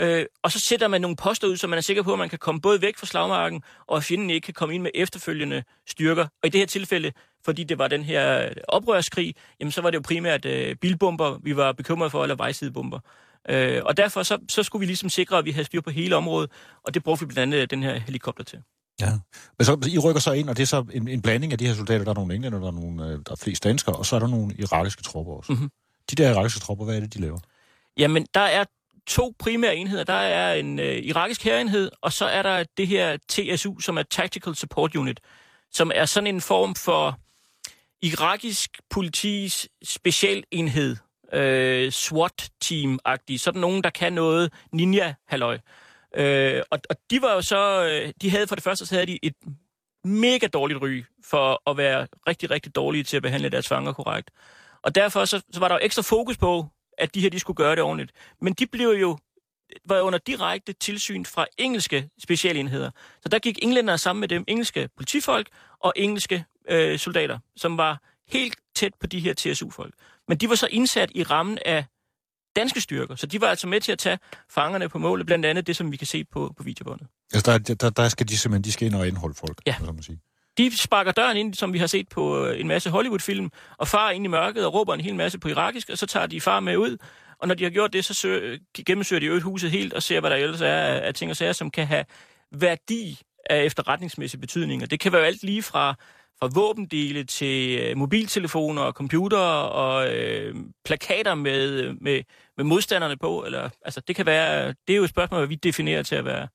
[0.00, 2.28] Øh, og så sætter man nogle poster ud, så man er sikker på, at man
[2.28, 5.62] kan komme både væk fra slagmarken, og at fjenden ikke kan komme ind med efterfølgende
[5.86, 6.22] styrker.
[6.22, 7.12] Og i det her tilfælde,
[7.44, 11.56] fordi det var den her oprørskrig, jamen så var det jo primært øh, bilbomber, vi
[11.56, 12.98] var bekymrede for, eller vejsidebomber.
[13.48, 16.16] Øh, og derfor så, så skulle vi ligesom sikre, at vi havde styr på hele
[16.16, 16.50] området,
[16.84, 18.58] og det brugte vi blandt andet den her helikopter til.
[19.00, 19.10] Ja.
[19.58, 21.66] Men så, I rykker så ind, og det er så en, en blanding af de
[21.66, 22.04] her soldater.
[22.04, 24.20] Der er nogle englænder, der er, nogle, øh, der er flest danskere, og så er
[24.20, 25.52] der nogle irakiske tropper også.
[25.52, 25.70] Mm-hmm.
[26.10, 27.38] De der irakiske tropper, hvad er det, de laver?
[27.96, 28.64] Jamen, der er
[29.06, 30.04] to primære enheder.
[30.04, 34.02] Der er en øh, irakisk hærenhed, og så er der det her TSU, som er
[34.02, 35.20] Tactical Support Unit,
[35.72, 37.18] som er sådan en form for
[38.02, 40.96] irakisk politis specialenhed,
[41.32, 45.58] øh, SWAT-team-agtige, Sådan nogen, der kan noget ninja-halløj.
[46.16, 49.06] Øh, og, og de var jo så, øh, de havde for det første, så havde
[49.06, 49.34] de et
[50.04, 54.30] mega dårligt ry for at være rigtig, rigtig dårlige til at behandle deres fanger korrekt.
[54.82, 56.66] Og derfor så, så var der jo ekstra fokus på,
[56.98, 58.12] at de her de skulle gøre det ordentligt.
[58.40, 59.18] Men de blev jo
[59.84, 62.90] var under direkte tilsyn fra engelske specialenheder.
[63.22, 65.48] Så der gik englændere sammen med dem, engelske politifolk
[65.80, 69.94] og engelske øh, soldater, som var helt tæt på de her TSU-folk.
[70.30, 71.84] Men de var så indsat i rammen af
[72.56, 74.18] danske styrker, så de var altså med til at tage
[74.50, 77.06] fangerne på målet, blandt andet det, som vi kan se på, på videobåndet.
[77.34, 79.74] Altså, der, der, der skal de simpelthen de skal ind og indholde folk, ja.
[79.84, 80.18] som man siger.
[80.58, 84.10] De sparker døren ind, som vi har set på øh, en masse Hollywood-film, og far
[84.10, 86.60] ind i mørket og råber en hel masse på irakisk, og så tager de far
[86.60, 86.96] med ud,
[87.38, 90.20] og når de har gjort det, så søger, gennemsøger de øvrigt huset helt og ser,
[90.20, 92.04] hvad der ellers er af ting og sager, som kan have
[92.52, 94.82] værdi af efterretningsmæssig betydning.
[94.82, 95.94] Og det kan være alt lige fra
[96.42, 102.22] fra våbendele til øh, mobiltelefoner og computere og øh, plakater med, med,
[102.56, 103.44] med modstanderne på.
[103.44, 106.24] Eller, altså, det, kan være, det er jo et spørgsmål, hvad vi definerer til at
[106.24, 106.48] være,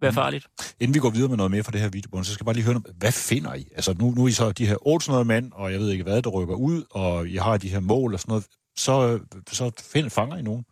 [0.00, 0.14] være mm.
[0.14, 0.46] farligt.
[0.80, 2.54] Inden vi går videre med noget mere fra det her videobånd, så skal jeg bare
[2.54, 3.68] lige høre, hvad finder I?
[3.76, 6.22] Altså nu, nu er I så de her 800 mænd, og jeg ved ikke hvad,
[6.22, 8.46] der rykker ud, og I har de her mål og sådan noget.
[8.76, 9.20] Så,
[9.52, 10.64] så find, fanger I nogen?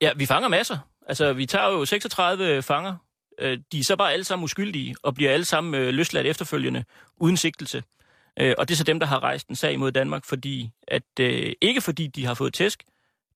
[0.00, 0.78] Ja, vi fanger masser.
[1.06, 2.96] Altså, vi tager jo 36 fanger
[3.40, 6.84] Øh, de er så bare alle sammen uskyldige, og bliver alle sammen øh, løsladt efterfølgende,
[7.16, 7.82] uden sigtelse.
[8.40, 11.02] Øh, og det er så dem, der har rejst en sag mod Danmark, fordi at
[11.20, 12.84] øh, ikke fordi de har fået tæsk,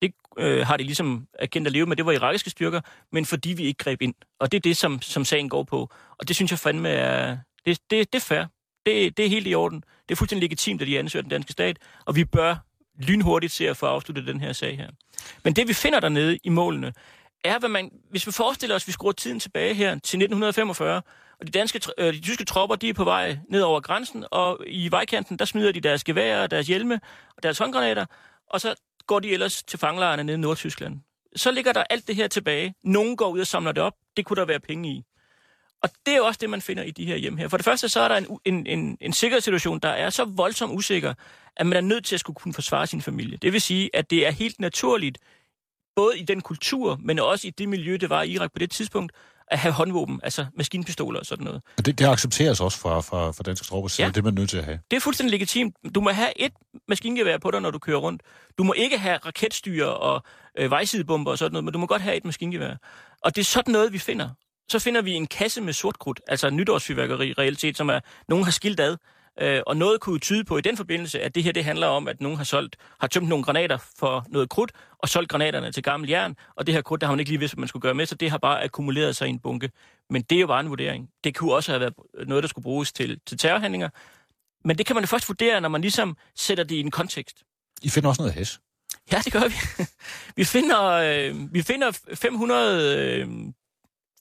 [0.02, 2.80] det øh, har de ligesom erkendt at leve med, det var irakiske styrker,
[3.12, 4.14] men fordi vi ikke greb ind.
[4.38, 5.90] Og det er det, som, som sagen går på.
[6.18, 7.36] Og det synes jeg fandme er,
[7.66, 8.44] det, det, det er fair.
[8.86, 9.84] Det, det er helt i orden.
[10.08, 12.56] Det er fuldstændig legitimt, at de ansøger den danske stat, og vi bør
[12.98, 14.90] lynhurtigt se at få afsluttet den her sag her.
[15.44, 16.92] Men det, vi finder dernede i målene,
[17.44, 17.90] er, hvad man...
[18.10, 21.02] Hvis vi forestiller os, at vi skruer tiden tilbage her til 1945,
[21.40, 24.60] og de, danske, øh, de tyske tropper, de er på vej ned over grænsen, og
[24.66, 27.00] i vejkanten, der smider de deres geværer, deres hjelme
[27.36, 28.06] og deres håndgranater,
[28.46, 28.74] og så
[29.06, 31.00] går de ellers til fangelejrene nede i Nordtyskland.
[31.36, 32.74] Så ligger der alt det her tilbage.
[32.84, 33.94] Nogen går ud og samler det op.
[34.16, 35.04] Det kunne der være penge i.
[35.82, 37.48] Og det er jo også det, man finder i de her hjem her.
[37.48, 40.72] For det første, så er der en, en, en, en sikkerhedssituation, der er så voldsomt
[40.72, 41.14] usikker,
[41.56, 43.36] at man er nødt til at skulle kunne forsvare sin familie.
[43.36, 45.18] Det vil sige, at det er helt naturligt
[45.96, 48.70] både i den kultur, men også i det miljø, det var i Irak på det
[48.70, 49.12] tidspunkt,
[49.48, 51.62] at have håndvåben, altså maskinpistoler og sådan noget.
[51.78, 54.08] Og det, det accepteres også fra, fra, fra danske tropper, så ja.
[54.08, 54.78] det er man nødt til at have.
[54.90, 55.76] Det er fuldstændig legitimt.
[55.94, 56.52] Du må have et
[56.88, 58.22] maskingevær på dig, når du kører rundt.
[58.58, 60.22] Du må ikke have raketstyr og
[60.58, 62.74] øh, vejsidebomber og sådan noget, men du må godt have et maskingevær.
[63.24, 64.28] Og det er sådan noget, vi finder.
[64.68, 68.52] Så finder vi en kasse med sortkrudt, altså nytårsfyrværkeri reelt set, som er, nogen har
[68.52, 68.96] skilt ad.
[69.40, 72.08] Øh, og noget kunne tyde på i den forbindelse, at det her det handler om,
[72.08, 75.82] at nogen har solgt, har tømt nogle granater for noget krudt, og solgt granaterne til
[75.82, 77.80] gammel jern, og det her krudt, der har man ikke lige vidst, hvad man skulle
[77.80, 79.70] gøre med, så det har bare akkumuleret sig i en bunke.
[80.10, 81.10] Men det er jo bare en vurdering.
[81.24, 81.94] Det kunne også have været
[82.26, 83.88] noget, der skulle bruges til, til terrorhandlinger.
[84.64, 87.42] Men det kan man jo først vurdere, når man ligesom sætter det i en kontekst.
[87.82, 88.60] I finder også noget hæs.
[89.12, 89.84] Ja, det gør vi.
[90.36, 93.28] vi finder, øh, vi finder 500, øh,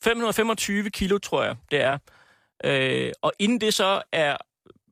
[0.04, 1.97] 525 kilo, tror jeg, det er.
[2.63, 4.38] Øh, og inden det så er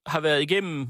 [0.06, 0.88] har været igennem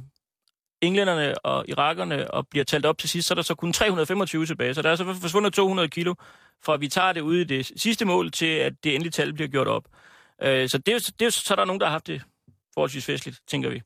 [0.82, 4.46] englænderne og irakerne og bliver talt op til sidst, så er der så kun 325
[4.46, 4.74] tilbage.
[4.74, 6.16] Så der er så forsvundet 200 kilo,
[6.64, 9.48] fra vi tager det ud i det sidste mål, til at det endelige tal bliver
[9.48, 9.84] gjort op.
[10.42, 12.22] Øh, så det er, det er, så er der nogen, der har haft det
[12.74, 13.82] forholdsvis festligt, tænker vi.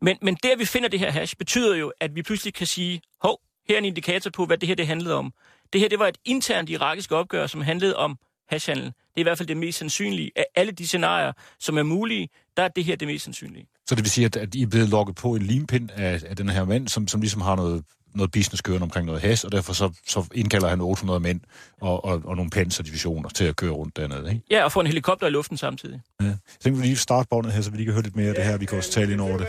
[0.00, 2.66] Men, men det, at vi finder det her hash, betyder jo, at vi pludselig kan
[2.66, 5.32] sige, hov, her er en indikator på, hvad det her det handlede om.
[5.72, 8.84] Det her det var et internt irakisk opgør, som handlede om hashhandel.
[8.84, 10.32] Det er i hvert fald det mest sandsynlige.
[10.36, 13.66] Af alle de scenarier, som er mulige, der er det her det mest sandsynlige.
[13.88, 16.48] Så det vil sige, at, I er blevet lukket på en limpind af, af den
[16.48, 19.72] her mand, som, som ligesom har noget, noget business kørende omkring noget has, og derfor
[19.72, 21.40] så, så indkalder han 800 mænd
[21.80, 24.30] og, og, og nogle panserdivisioner til at køre rundt dernede.
[24.30, 24.42] Ikke?
[24.50, 26.00] Ja, og få en helikopter i luften samtidig.
[26.22, 26.30] Ja.
[26.48, 28.34] Så tænker vi lige starte båndet her, så vi lige kan høre lidt mere af
[28.34, 28.56] det her.
[28.56, 29.46] Vi kan også tale ind over det.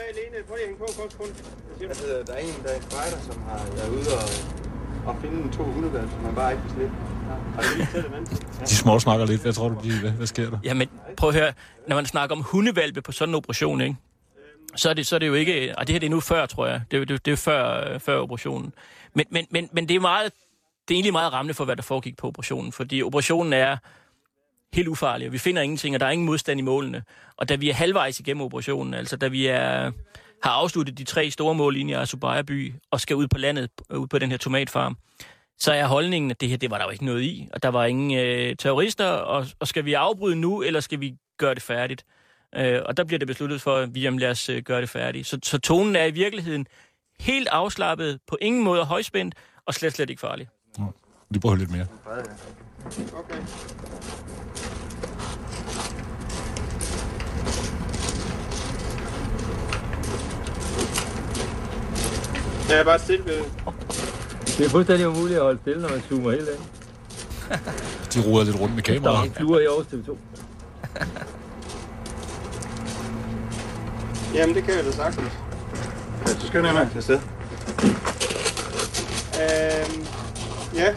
[1.82, 4.30] Altså, der er en, der er en spejder, som har været ude og,
[5.08, 6.96] og finde to hundevalg, som man bare ikke kan slippe.
[8.66, 9.42] De små snakker lidt.
[9.42, 10.60] Hvad tror du, de, hvad, hvad sker der?
[10.64, 11.54] Jamen, prøv at høre.
[11.88, 13.96] Når man snakker om hundevalpe på sådan en operation, ikke?
[14.78, 15.74] Så er, det, så er det jo ikke...
[15.78, 16.82] Og det her det er nu før, tror jeg.
[16.92, 18.74] Det, det, det er før, øh, før operationen.
[19.14, 20.32] Men, men, men, men det er meget...
[20.88, 22.72] Det er egentlig meget rammende for, hvad der foregik på operationen.
[22.72, 23.78] Fordi operationen er
[24.74, 27.04] helt ufarlig, og vi finder ingenting, og der er ingen modstand i målene.
[27.38, 29.92] Og da vi er halvvejs igennem operationen, altså da vi er,
[30.44, 34.00] har afsluttet de tre store mållinjer af Subaya by, og skal ud på landet, øh,
[34.00, 34.98] ud på den her tomatfarm,
[35.60, 37.70] så er holdningen, at det her, det var der jo ikke noget i, og der
[37.70, 41.64] var ingen øh, terrorister, og, og skal vi afbryde nu, eller skal vi gøre det
[41.64, 42.06] færdigt?
[42.56, 44.90] Øh, og der bliver det besluttet for, at vi om lad os øh, gøre det
[44.90, 45.28] færdigt.
[45.28, 46.68] Så, så tonen er i virkeligheden
[47.20, 50.48] helt afslappet, på ingen måde højspændt, og slet, slet ikke farlig.
[51.30, 51.88] Lige prøv at høre lidt mere.
[53.20, 53.42] Okay.
[62.70, 63.44] Ja, bare stille ved.
[64.58, 66.60] Det er fuldstændig umuligt at holde stille, når man zoomer helt ind.
[68.14, 69.26] De ruder lidt rundt med Der er kameraet.
[69.28, 70.18] en fluer i Aarhus TV2.
[74.34, 75.32] Jamen, det kan jeg da sagtens.
[76.28, 77.20] Ja, så skynder jeg mig til sted.
[79.42, 80.06] Øhm,
[80.74, 80.94] ja.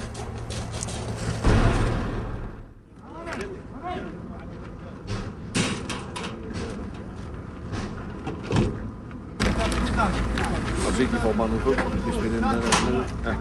[10.86, 13.04] Og hvis ikke de får mig noget på, hvis vi den nede.
[13.24, 13.34] Ja.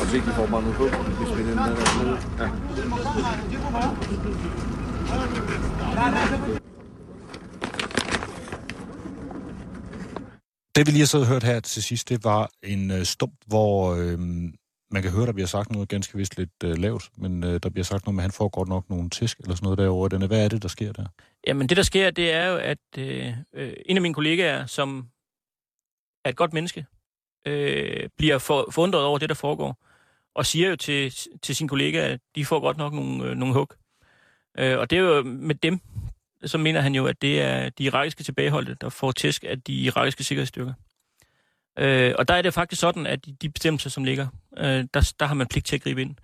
[0.00, 1.66] Og hvis ikke noget på, hvis vi den der
[2.02, 2.18] nede.
[2.38, 2.48] Ja.
[10.76, 13.94] Det vi lige har så hørt her til sidst, det var en øh, stump, hvor
[13.94, 14.18] øh,
[14.90, 17.68] man kan høre, der bliver sagt noget ganske vist lidt øh, lavt, men øh, der
[17.68, 20.08] bliver sagt noget med, at han får godt nok nogle tisk eller sådan noget derovre.
[20.08, 21.06] Den er, hvad er det, der sker der?
[21.46, 25.08] Jamen, det der sker, det er jo, at øh, øh, en af mine kollegaer, som
[26.24, 26.86] er et godt menneske,
[27.46, 29.84] øh, bliver for, forundret over det, der foregår,
[30.34, 33.54] og siger jo til, til sine kollegaer, at de får godt nok nogle, øh, nogle
[33.54, 33.68] hug.
[34.58, 35.80] Øh, og det er jo med dem,
[36.44, 39.72] så mener han jo, at det er de irakiske tilbageholdte, der får tæsk af de
[39.72, 40.72] irakiske sikkerhedsstyrker.
[41.78, 44.26] Øh, og der er det faktisk sådan, at de, bestemmelser, som ligger,
[44.56, 46.16] øh, der, der har man pligt til at gribe ind.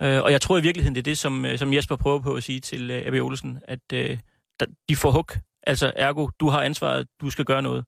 [0.00, 2.34] Øh, og jeg tror i virkeligheden, det er det, som, øh, som Jesper prøver på
[2.34, 4.18] at sige til øh, Abbe Olsen, at øh,
[4.60, 5.26] der, de får hug.
[5.62, 7.84] Altså, ergo, du har ansvaret, du skal gøre noget.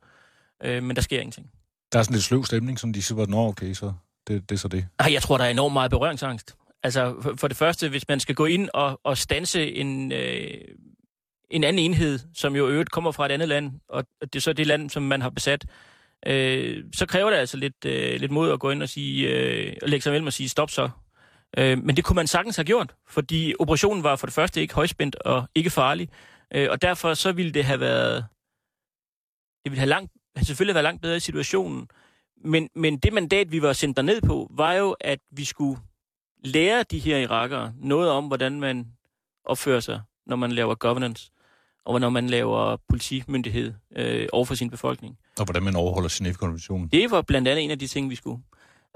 [0.63, 1.51] Øh, men der sker ingenting.
[1.95, 3.93] Der er sådan lidt sløv stemning, som de siger, nå okay, så
[4.29, 4.87] det, det er så det.
[4.99, 6.57] Ej, jeg tror, der er enormt meget berøringsangst.
[6.83, 10.51] Altså, for, for det første, hvis man skal gå ind og, og stanse en, øh,
[11.51, 14.53] en anden enhed, som jo øvrigt kommer fra et andet land, og det er så
[14.53, 15.65] det land, som man har besat,
[16.27, 19.77] øh, så kræver det altså lidt, øh, lidt mod at gå ind og sige, øh,
[19.83, 20.91] og lægge sig mellem og sige, stop så.
[21.59, 24.75] Øh, men det kunne man sagtens have gjort, fordi operationen var for det første ikke
[24.75, 26.09] højspændt og ikke farlig,
[26.55, 28.25] øh, og derfor så ville det have været,
[29.65, 31.89] det ville have langt, have selvfølgelig været langt bedre i situationen,
[32.45, 35.81] men, men det mandat, vi var sendt derned på, var jo, at vi skulle
[36.45, 38.87] lære de her irakere noget om, hvordan man
[39.45, 41.31] opfører sig, når man laver governance,
[41.85, 45.19] og når man laver politimyndighed øh, over for sin befolkning.
[45.39, 46.89] Og hvordan man overholder Genève-konventionen.
[46.89, 48.43] Det var blandt andet en af de ting, vi skulle.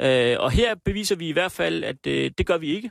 [0.00, 2.90] Øh, og her beviser vi i hvert fald, at øh, det gør vi ikke.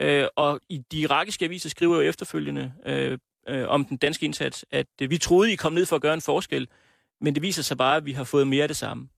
[0.00, 3.18] Øh, og i de irakiske aviser skriver jo efterfølgende øh,
[3.48, 6.14] øh, om den danske indsats, at øh, vi troede, I kom ned for at gøre
[6.14, 6.68] en forskel,
[7.22, 9.08] men det viser sig bare, at vi har fået mere af det samme.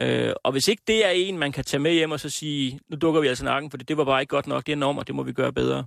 [0.00, 2.80] Øh, og hvis ikke det er en, man kan tage med hjem og så sige,
[2.88, 4.76] nu dukker vi altså nakken, for det, det var bare ikke godt nok, det er
[4.76, 5.84] normer, det må vi gøre bedre,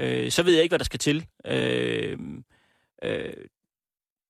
[0.00, 1.26] øh, så ved jeg ikke, hvad der skal til.
[1.46, 2.18] Øh,
[3.04, 3.32] øh,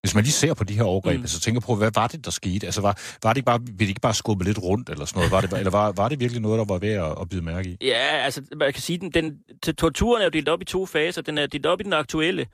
[0.01, 1.27] Hvis man lige ser på de her overgreb, Mm.
[1.27, 2.67] så tænker på, hvad var det, der skete?
[2.67, 5.19] Altså, var, var det ikke bare, ville det ikke bare skubbe lidt rundt eller sådan
[5.19, 5.33] noget?
[5.33, 7.69] Var det, eller var, var det virkelig noget, der var værd at, at bide mærke
[7.69, 7.77] i?
[7.87, 9.39] Ja, altså, man kan sige, den, den
[9.77, 11.23] torturen er jo delt op i to faser.
[11.23, 12.47] Den er delt op i den aktuelle.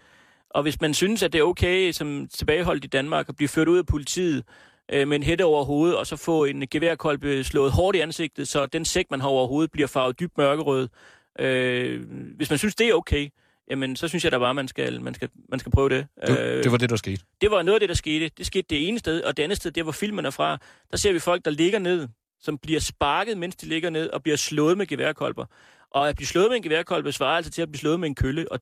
[0.51, 3.69] Og hvis man synes, at det er okay som tilbageholdt i Danmark at blive ført
[3.69, 4.45] ud af politiet
[4.93, 8.49] øh, med en hætte over hovedet, og så få en geværkolbe slået hårdt i ansigtet,
[8.49, 10.89] så den sæk, man har over hovedet, bliver farvet dybt mørkerød.
[11.41, 12.03] Øh,
[12.37, 13.29] hvis man synes, det er okay,
[13.71, 16.07] jamen, så synes jeg da bare, man skal, man skal, man skal prøve det.
[16.27, 17.23] Det, det var det, der skete.
[17.41, 18.31] Det var noget af det, der skete.
[18.39, 20.59] Det skete det ene sted, og det andet sted, det var filmen er fra.
[20.91, 22.09] Der ser vi folk, der ligger ned,
[22.41, 25.45] som bliver sparket, mens de ligger ned, og bliver slået med geværkolber.
[25.91, 28.15] Og at blive slået med en geværkolbe svarer altså til at blive slået med en
[28.15, 28.61] kølle, og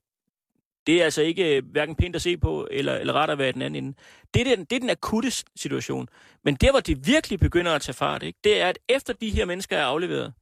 [0.87, 3.49] det er altså ikke øh, hverken pænt at se på, eller, eller ret at være
[3.49, 3.99] i den anden ende.
[4.35, 6.09] Det er den, det er den akutte situation.
[6.45, 9.31] Men der, hvor det virkelig begynder at tage fart, ikke, det er, at efter de
[9.31, 10.33] her mennesker er afleveret,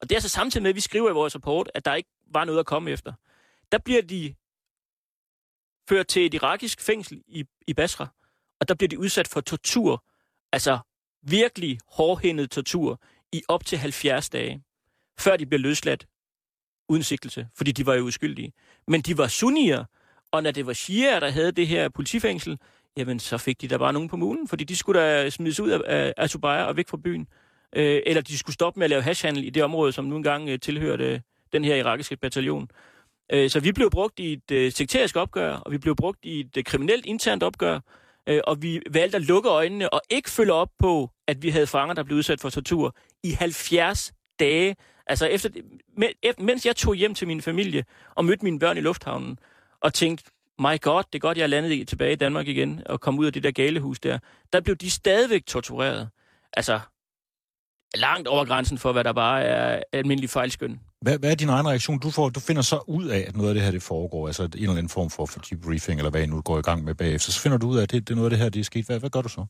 [0.00, 2.10] og det er så samtidig med, at vi skriver i vores rapport, at der ikke
[2.26, 3.12] var noget at komme efter,
[3.72, 4.34] der bliver de
[5.88, 8.06] ført til et irakisk fængsel i, i Basra.
[8.60, 10.04] og der bliver de udsat for tortur,
[10.52, 10.78] altså
[11.22, 13.00] virkelig hårdhændet tortur,
[13.32, 14.62] i op til 70 dage,
[15.18, 16.06] før de bliver løsladt
[16.92, 18.52] uden sigtelse, fordi de var jo uskyldige.
[18.88, 19.84] Men de var sunnier,
[20.32, 22.58] og når det var shia, der havde det her politifængsel,
[22.96, 25.70] jamen så fik de da bare nogen på mulen, fordi de skulle da smides ud
[25.70, 27.26] af, af, af Subaya og væk fra byen.
[27.76, 30.48] Øh, eller de skulle stoppe med at lave hashhandel i det område, som nu engang
[30.48, 31.20] øh, tilhørte øh,
[31.52, 32.68] den her irakiske bataljon.
[33.32, 36.40] Øh, så vi blev brugt i et øh, sekterisk opgør, og vi blev brugt i
[36.40, 37.80] et øh, kriminelt internt opgør,
[38.26, 41.66] øh, og vi valgte at lukke øjnene og ikke følge op på, at vi havde
[41.66, 44.76] fanger, der blev udsat for tortur i 70 dage.
[45.12, 45.50] Altså, efter,
[46.38, 49.38] mens jeg tog hjem til min familie og mødte mine børn i lufthavnen,
[49.80, 53.00] og tænkte, my god, det er godt, jeg er landet tilbage i Danmark igen, og
[53.00, 54.18] kom ud af det der galehus der,
[54.52, 56.08] der blev de stadigvæk tortureret.
[56.52, 56.80] Altså,
[57.94, 60.80] langt over grænsen for, hvad der bare er almindelig fejlskøn.
[61.00, 61.98] Hvad, hvad er din egen reaktion?
[61.98, 64.42] Du, får, du finder så ud af, at noget af det her det foregår, altså
[64.42, 66.94] en eller anden form for, for debriefing, eller hvad I nu går i gang med
[66.94, 67.32] bagefter.
[67.32, 68.64] Så finder du ud af, at det, det er noget af det her, det er
[68.64, 68.86] sket.
[68.86, 69.46] Hvad, hvad gør du så?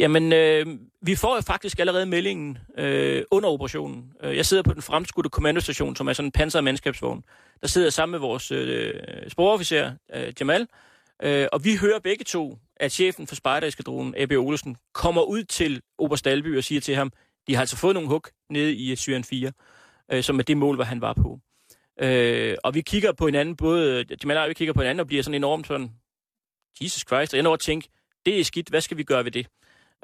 [0.00, 0.66] Jamen, øh,
[1.02, 4.12] vi får jo faktisk allerede meldingen øh, under operationen.
[4.22, 7.24] Øh, jeg sidder på den fremskudte kommandostation, som er sådan en pansret mandskabsvogn.
[7.60, 8.94] Der sidder jeg sammen med vores øh,
[9.28, 10.66] sporofficer, øh, Jamal,
[11.22, 14.32] øh, og vi hører begge to, at chefen for spejdereskadronen, A.B.
[14.32, 17.12] Olsen, kommer ud til Oberst Dalby og siger til ham,
[17.46, 19.52] de har altså fået nogle hug nede i Syrien 4,
[20.12, 21.40] øh, som er det mål, hvor han var på.
[22.02, 25.22] Øh, og vi kigger på hinanden, både Jamal og jeg kigger på hinanden og bliver
[25.22, 25.90] sådan enormt sådan,
[26.80, 27.88] Jesus Christ, og jeg når at tænke,
[28.26, 29.46] det er skidt, hvad skal vi gøre ved det?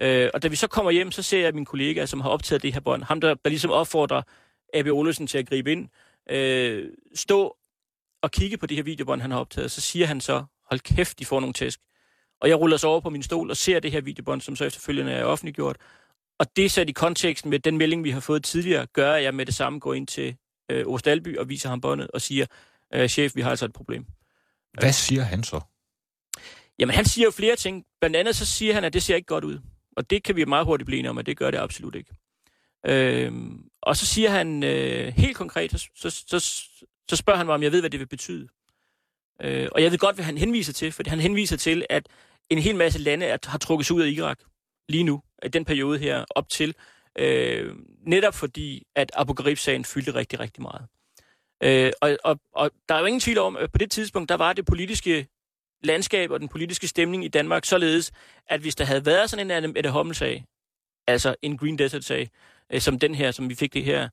[0.01, 2.63] Øh, og da vi så kommer hjem, så ser jeg min kollega, som har optaget
[2.63, 4.23] det her bånd, ham der, der ligesom opfordrer
[4.75, 4.87] A.B.
[4.87, 5.89] Olsen til at gribe ind,
[6.31, 7.57] øh, stå
[8.23, 11.19] og kigge på det her videobånd, han har optaget, så siger han så, hold kæft,
[11.19, 11.81] de får nogle tæsk.
[12.41, 14.65] Og jeg ruller så over på min stol og ser det her videobånd, som så
[14.65, 15.77] efterfølgende er offentliggjort.
[16.39, 19.35] Og det sat i konteksten med den melding, vi har fået tidligere, gør, at jeg
[19.35, 20.37] med det samme går ind til
[20.71, 22.47] øh, Ostalby og viser ham båndet og siger,
[22.95, 24.07] øh, chef, vi har altså et problem.
[24.81, 25.61] Hvad siger han så?
[26.79, 27.85] Jamen, han siger jo flere ting.
[28.01, 29.59] Blandt andet så siger han, at det ser ikke godt ud.
[29.97, 32.11] Og det kan vi meget hurtigt blive enige om, at det gør det absolut ikke.
[32.87, 33.33] Øh,
[33.83, 36.41] og så siger han øh, helt konkret, så, så, så,
[37.09, 38.49] så spørger han mig, om jeg ved, hvad det vil betyde.
[39.43, 42.09] Øh, og jeg ved godt, hvad han henviser til, for han henviser til, at
[42.51, 44.39] en hel masse lande er, har trukket sig ud af Irak
[44.89, 46.75] lige nu, i den periode her, op til,
[47.19, 47.75] øh,
[48.07, 50.87] netop fordi, at Abu Ghraib-sagen fyldte rigtig, rigtig meget.
[51.63, 54.35] Øh, og, og, og der er jo ingen tvivl om, at på det tidspunkt, der
[54.35, 55.27] var det politiske
[55.83, 58.13] landskab og den politiske stemning i Danmark således,
[58.47, 60.45] at hvis der havde været sådan en Mette Hommel-sag,
[61.07, 62.31] altså en Green Desert-sag,
[62.73, 64.09] øh, som den her, som vi fik det her,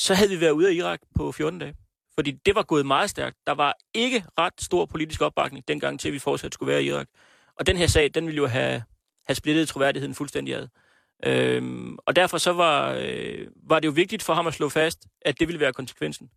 [0.00, 1.74] så havde vi været ude af Irak på 14 dage.
[2.14, 3.36] Fordi det var gået meget stærkt.
[3.46, 6.86] Der var ikke ret stor politisk opbakning dengang til, at vi fortsat skulle være i
[6.86, 7.06] Irak.
[7.56, 8.82] Og den her sag, den ville jo have,
[9.26, 10.68] have splittet troværdigheden fuldstændig ad.
[11.24, 15.06] Øhm, og derfor så var, øh, var det jo vigtigt for ham at slå fast,
[15.22, 16.30] at det ville være konsekvensen.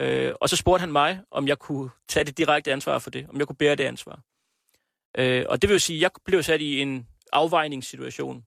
[0.00, 3.26] Øh, og så spurgte han mig, om jeg kunne tage det direkte ansvar for det,
[3.28, 4.20] om jeg kunne bære det ansvar.
[5.18, 8.44] Øh, og det vil jo sige, at jeg blev sat i en afvejningssituation.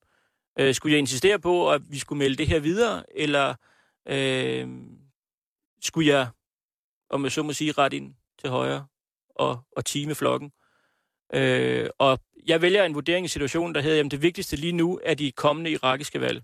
[0.59, 3.55] Øh, skulle jeg insistere på, at vi skulle melde det her videre, eller
[4.05, 4.67] øh,
[5.81, 6.27] skulle jeg,
[7.09, 8.87] om jeg så må sige, ret ind til højre
[9.29, 10.51] og, og time flokken?
[11.33, 14.99] Øh, og jeg vælger en vurdering i situationen, der hedder, at det vigtigste lige nu
[15.03, 16.43] er de kommende irakiske valg.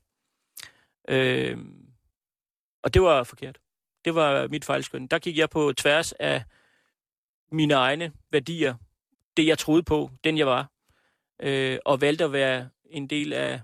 [1.10, 1.58] Øh,
[2.84, 3.60] og det var forkert.
[4.08, 5.08] Det var mit fejlskøn.
[5.08, 6.44] Der gik jeg på tværs af
[7.52, 8.76] mine egne værdier,
[9.38, 10.72] det jeg troede på, den jeg var,
[11.42, 13.62] øh, og valgte at være en del af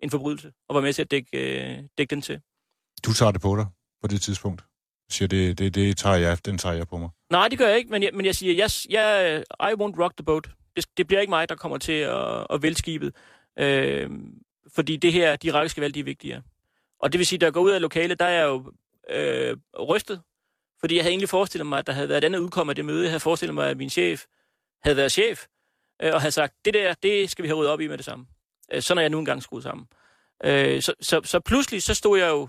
[0.00, 2.40] en forbrydelse, og var med til at dække, øh, dække den til.
[3.04, 3.66] Du tager det på dig
[4.02, 4.64] på det tidspunkt?
[5.10, 7.10] siger, det, det, det tager jeg, den tager jeg på mig.
[7.30, 10.16] Nej, det gør jeg ikke, men jeg, men jeg siger, yes, jeg, I won't rock
[10.16, 10.50] the boat.
[10.76, 13.14] Det, det bliver ikke mig, der kommer til at, at vælge skibet.
[13.58, 14.10] Øh,
[14.74, 16.42] fordi det her, de irakiske valg, de er vigtigere.
[17.00, 18.72] Og det vil sige, at jeg går ud af lokalet, der er jeg jo
[19.08, 20.22] øh, rystet.
[20.80, 22.84] Fordi jeg havde egentlig forestillet mig, at der havde været et andet udkom af det
[22.84, 23.02] møde.
[23.02, 24.24] Jeg havde forestillet mig, at min chef
[24.82, 25.46] havde været chef,
[26.02, 28.04] øh, og havde sagt, det der, det skal vi have ryddet op i med det
[28.04, 28.26] samme.
[28.72, 29.86] Øh, sådan er jeg nu engang skruet sammen.
[30.44, 32.48] Øh, så, så, så pludselig, så stod jeg jo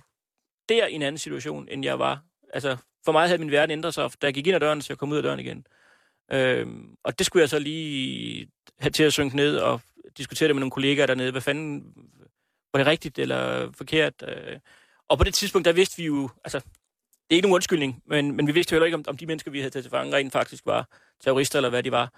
[0.69, 2.24] der i en anden situation, end jeg var.
[2.54, 4.93] Altså, for mig havde min verden ændret sig, da jeg gik ind ad døren, så
[4.93, 5.65] jeg kom ud af døren igen.
[6.32, 6.67] Øh,
[7.04, 8.48] og det skulle jeg så lige
[8.80, 9.82] have til at synke ned og
[10.17, 11.32] diskutere det med nogle kollegaer dernede.
[11.32, 11.93] Hvad fanden,
[12.74, 14.13] var det rigtigt eller forkert?
[14.28, 14.60] Øh,
[15.10, 18.36] og på det tidspunkt, der vidste vi jo, altså, det er ikke nogen undskyldning, men,
[18.36, 20.16] men vi vidste jo heller ikke, om, om de mennesker, vi havde taget til fange,
[20.16, 20.88] rent faktisk var
[21.24, 22.14] terrorister, eller hvad de var.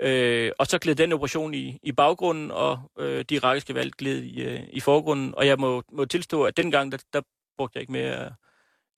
[0.00, 4.22] Øh, og så gled den operation i, i baggrunden, og øh, de irakiske valg gled
[4.22, 5.34] i, øh, i forgrunden.
[5.34, 7.20] Og jeg må, må tilstå, at dengang, der, der
[7.56, 8.34] brugte jeg ikke mere,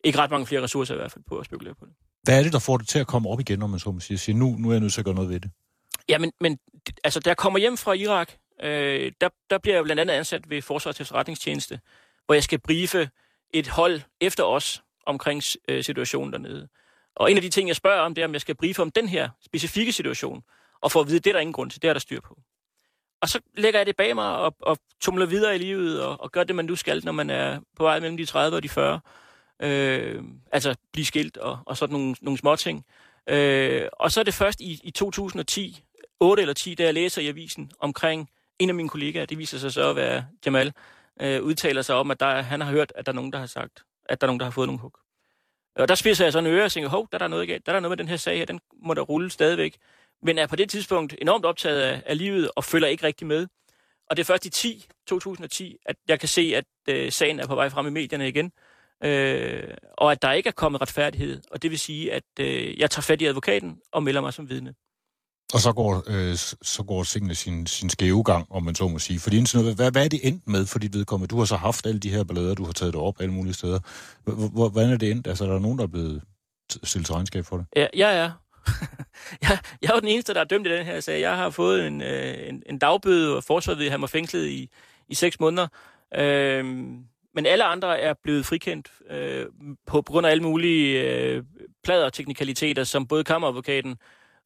[0.04, 1.94] ikke ret mange flere ressourcer i hvert fald på at spekulere på det.
[2.22, 4.00] Hvad er det, der får det til at komme op igen, når man så må
[4.00, 5.50] sige, sige nu, nu er jeg nødt til at gøre noget ved det?
[6.08, 6.58] Ja, men, men
[7.04, 8.32] altså, da jeg kommer hjem fra Irak,
[8.62, 11.80] øh, der, der bliver jeg blandt andet ansat ved Forsvarets efterretningstjeneste,
[12.26, 13.10] hvor jeg skal briefe
[13.54, 16.68] et hold efter os omkring øh, situationen dernede.
[17.16, 18.90] Og en af de ting, jeg spørger om, det er, om jeg skal briefe om
[18.90, 20.42] den her specifikke situation,
[20.80, 22.38] og få at vide, det er der ingen grund til, det er der styr på.
[23.22, 26.32] og så lægger jeg det bag mig og, og tumler videre i livet og, og
[26.32, 28.68] gør det, man nu skal, når man er på vej mellem de 30 og de
[28.68, 29.00] 40.
[29.62, 30.22] Øh,
[30.52, 32.84] altså blive skilt og, og sådan nogle, nogle små ting.
[33.28, 35.82] Øh, og så er det først i, i 2010,
[36.20, 39.58] 8 eller 10, da jeg læser i avisen omkring en af mine kollegaer, det viser
[39.58, 40.72] sig så at være Jamal,
[41.20, 43.46] øh, udtaler sig om, at der, han har hørt, at der er nogen, der har
[43.46, 44.92] sagt, at der er nogen, der har fået nogle hug.
[45.76, 47.66] Og der spidser jeg sådan en øre og tænker, hov, der er der noget galt.
[47.66, 49.76] Der er der noget med den her sag her, den må der rulle stadigvæk.
[50.22, 53.46] Men er på det tidspunkt enormt optaget af, af livet og følger ikke rigtig med.
[54.10, 57.46] Og det er først i 10, 2010, at jeg kan se, at øh, sagen er
[57.46, 58.52] på vej frem i medierne igen.
[59.04, 61.42] Øh, og at der ikke er kommet retfærdighed.
[61.50, 64.50] Og det vil sige, at øh, jeg tager fat i advokaten og melder mig som
[64.50, 64.74] vidne.
[65.54, 68.98] Og så går, øh, så går tingene sin, sin skæve gang, om man så må
[68.98, 69.20] sige.
[69.20, 71.30] Fordi indtil noget, hvad, hvad er det endt med for dit vedkommende?
[71.30, 73.54] Du har så haft alle de her ballader, du har taget det op alle mulige
[73.54, 73.80] steder.
[74.48, 75.26] Hvordan er det endt?
[75.26, 76.22] Altså, er der nogen, der er blevet
[76.84, 77.66] stillet til regnskab for det?
[77.76, 78.22] Ja, ja.
[78.22, 78.30] ja.
[79.42, 81.20] jeg, jeg er jo den eneste, der er dømt i den her sag.
[81.20, 84.70] Jeg har fået en, øh, en, en dagbøde, og forsvaret vil have mig fængslet i,
[85.08, 85.66] i seks måneder.
[86.14, 86.64] Øh,
[87.34, 89.46] men alle andre er blevet frikendt øh,
[89.86, 91.42] på, på grund af alle mulige øh,
[91.84, 93.96] plader og teknikaliteter, som både kammeradvokaten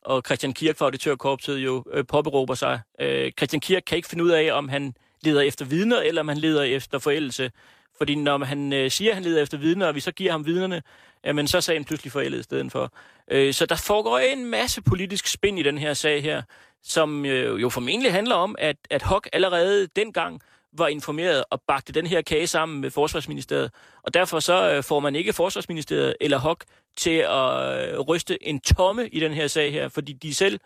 [0.05, 2.80] og Christian Kirk fra Auditørkorpset jo øh, påberåber sig.
[3.00, 6.28] Øh, Christian Kirk kan ikke finde ud af, om han leder efter vidner, eller om
[6.28, 7.50] han leder efter forældelse.
[7.98, 10.46] Fordi når han øh, siger, at han leder efter vidner, og vi så giver ham
[10.46, 10.82] vidnerne,
[11.24, 12.92] jamen så er sagen pludselig forældet i stedet for.
[13.30, 16.42] Øh, så der foregår en masse politisk spin i den her sag her,
[16.82, 20.40] som øh, jo formentlig handler om, at, at Hock allerede dengang
[20.72, 23.70] var informeret og bagte den her kage sammen med Forsvarsministeriet.
[24.03, 26.64] Og derfor så øh, får man ikke Forsvarsministeriet eller Hock
[26.97, 30.61] til at øh, ryste en tomme i den her sag her, fordi de er selv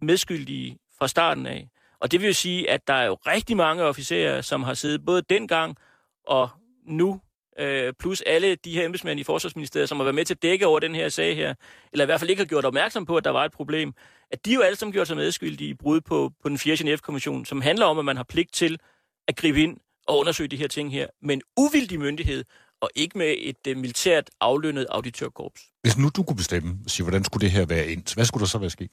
[0.00, 1.68] medskyldige fra starten af.
[2.00, 5.04] Og det vil jo sige, at der er jo rigtig mange officerer, som har siddet
[5.04, 5.76] både dengang
[6.26, 6.48] og
[6.86, 7.20] nu,
[7.58, 10.66] øh, plus alle de her embedsmænd i Forsvarsministeriet, som har været med til at dække
[10.66, 11.54] over den her sag her,
[11.92, 13.92] eller i hvert fald ikke har gjort opmærksom på, at der var et problem,
[14.30, 16.74] at de jo alle sammen gjort sig medskyldige i brud på, på den 4.
[16.74, 18.78] Genève-kommission, som handler om, at man har pligt til
[19.28, 19.76] at gribe ind
[20.06, 22.44] og undersøge de her ting her med en uvildig myndighed,
[22.80, 25.62] og ikke med et uh, militært aflønnet auditørkorps.
[25.82, 28.48] Hvis nu du kunne bestemme, sige, hvordan skulle det her være ind, hvad skulle der
[28.48, 28.90] så være sket?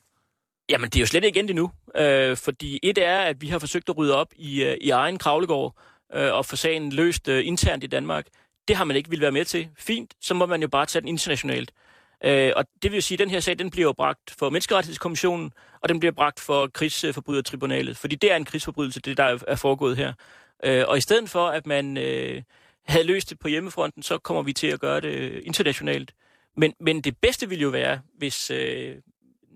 [0.70, 1.72] Jamen, det er jo slet ikke endt endnu.
[1.96, 5.18] Øh, fordi et er, at vi har forsøgt at rydde op i, uh, i egen
[5.18, 5.76] kravlegård
[6.16, 8.28] uh, og få sagen løst uh, internt i Danmark.
[8.68, 9.68] Det har man ikke vil være med til.
[9.78, 11.72] Fint, så må man jo bare tage den internationalt.
[12.26, 14.50] Uh, og det vil jo sige, at den her sag, den bliver jo bragt for
[14.50, 17.98] Menneskerettighedskommissionen, og den bliver bragt for krigsforbrydertribunalet.
[17.98, 20.14] Fordi det er en krigsforbrydelse, det der er foregået her.
[20.68, 21.98] Uh, og i stedet for, at man...
[21.98, 22.44] Uh,
[22.88, 26.14] havde løst det på hjemmefronten, så kommer vi til at gøre det øh, internationalt.
[26.58, 28.96] Men, men det bedste ville jo være, hvis øh,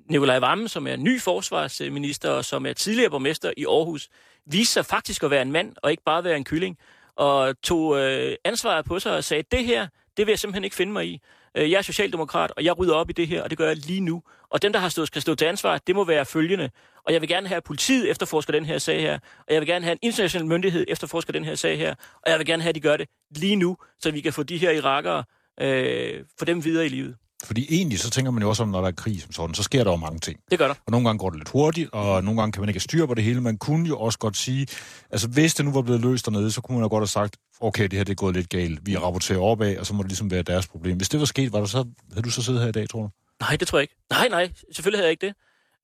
[0.10, 4.10] Nikolaj Vammen, som er ny forsvarsminister og som er tidligere borgmester i Aarhus,
[4.46, 6.78] viste sig faktisk at være en mand og ikke bare være en kylling,
[7.16, 10.76] og tog øh, ansvaret på sig og sagde, det her, det vil jeg simpelthen ikke
[10.76, 11.22] finde mig i.
[11.56, 13.78] Øh, jeg er socialdemokrat, og jeg rydder op i det her, og det gør jeg
[13.78, 14.24] lige nu.
[14.50, 16.70] Og dem, der har stået, skal stå til ansvar, det må være følgende.
[17.10, 19.14] Og jeg vil gerne have, at politiet efterforsker den her sag her.
[19.48, 21.96] Og jeg vil gerne have en international myndighed efterforsker den her sag her.
[22.26, 24.44] Og jeg vil gerne have, at de gør det lige nu, så vi kan få
[24.44, 25.24] de her irakere,
[25.62, 27.16] øh, få dem videre i livet.
[27.44, 29.64] Fordi egentlig, så tænker man jo også om, når der er krig som sådan, så
[29.64, 30.40] sker der jo mange ting.
[30.52, 30.74] Det gør der.
[30.86, 33.14] Og nogle gange går det lidt hurtigt, og nogle gange kan man ikke styre på
[33.14, 33.42] det hele.
[33.42, 34.68] Man kunne jo også godt sige,
[35.10, 37.38] altså hvis det nu var blevet løst dernede, så kunne man jo godt have sagt,
[37.62, 38.80] okay, det her det er gået lidt galt.
[38.84, 40.98] Vi rapporterer opad, og så må det ligesom være deres problem.
[40.98, 43.02] Hvis det var sket, var der så, havde du så siddet her i dag, tror
[43.02, 43.10] du?
[43.40, 43.96] Nej, det tror jeg ikke.
[44.10, 45.36] Nej, nej, selvfølgelig havde jeg ikke det.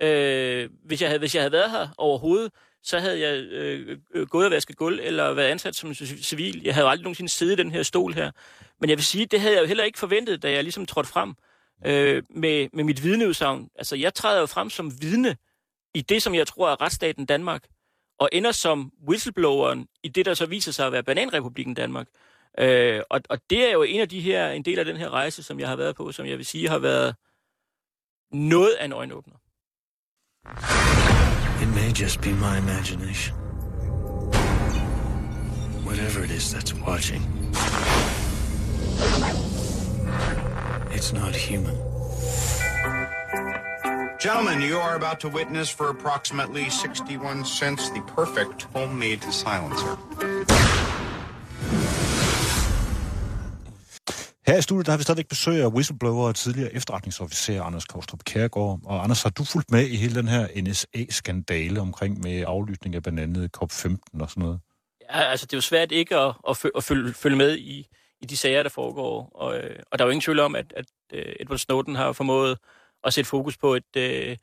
[0.01, 2.51] Øh, hvis, jeg havde, hvis jeg havde været her overhovedet,
[2.83, 6.61] så havde jeg øh, øh, gået og vasket gulv, eller været ansat som civil.
[6.63, 8.31] Jeg havde aldrig nogensinde siddet i den her stol her.
[8.79, 11.09] Men jeg vil sige, det havde jeg jo heller ikke forventet, da jeg ligesom trådte
[11.09, 11.35] frem
[11.85, 13.69] øh, med, med mit vidneudsagn.
[13.75, 15.37] Altså, jeg træder jo frem som vidne
[15.93, 17.63] i det, som jeg tror er retsstaten Danmark,
[18.19, 22.07] og ender som whistlebloweren i det, der så viser sig at være Bananrepubliken Danmark.
[22.59, 25.09] Øh, og, og det er jo en af de her, en del af den her
[25.09, 27.15] rejse, som jeg har været på, som jeg vil sige har været
[28.31, 29.35] noget af en øjenåbner.
[30.47, 33.35] It may just be my imagination.
[35.83, 37.21] Whatever it is that's watching,
[40.91, 41.75] it's not human.
[44.19, 49.97] Gentlemen, you are about to witness for approximately 61 cents the perfect homemade silencer.
[54.47, 58.23] Her i studiet der har vi stadigvæk besøg af whistleblower og tidligere efterretningsofficer Anders Kostrup
[58.23, 58.79] Kærgaard.
[58.85, 63.03] Og Anders, har du fulgt med i hele den her NSA-skandale omkring med aflytning af
[63.03, 64.59] blandt andet COP15 og sådan noget?
[65.01, 67.87] Ja, altså det er jo svært ikke at, at, følge, at følge, følge med i,
[68.21, 69.31] i de sager, der foregår.
[69.35, 72.11] Og, øh, og der er jo ingen tvivl om, at, at øh, Edward Snowden har
[72.11, 72.57] formået
[73.03, 74.37] at sætte fokus på et, øh,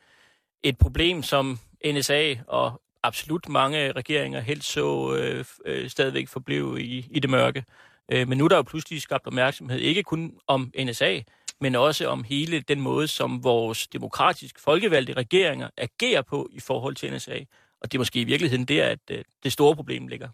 [0.62, 7.07] et problem, som NSA og absolut mange regeringer helst så øh, øh, stadigvæk forblev i,
[7.11, 7.64] i det mørke.
[8.13, 11.21] Øh, men nu er der jo pludselig skabt opmærksomhed, ikke kun om NSA,
[11.61, 16.95] men også om hele den måde, som vores demokratisk folkevalgte regeringer agerer på i forhold
[16.95, 17.39] til NSA.
[17.81, 20.29] Og det er måske i virkeligheden der, at øh, det store problem ligger.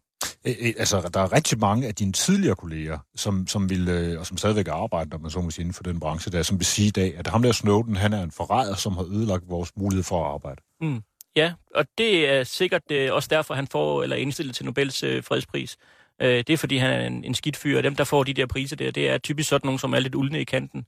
[0.45, 4.26] Æ, altså, der er rigtig mange af dine tidligere kolleger, som, som vil, øh, og
[4.26, 6.66] som stadigvæk arbejder, når man så må sige, inden for den branche der, som vil
[6.66, 9.76] sige i dag, at ham der Snowden, han er en forræder, som har ødelagt vores
[9.76, 10.62] mulighed for at arbejde.
[10.81, 11.03] Mm.
[11.37, 15.03] Ja, og det er sikkert øh, også derfor, han får eller er indstillet til Nobels
[15.03, 15.76] øh, fredspris.
[16.20, 18.34] Øh, det er, fordi han er en, en skidt fyr, og dem, der får de
[18.34, 20.86] der priser der, det er typisk sådan nogen, som er lidt uldne i kanten.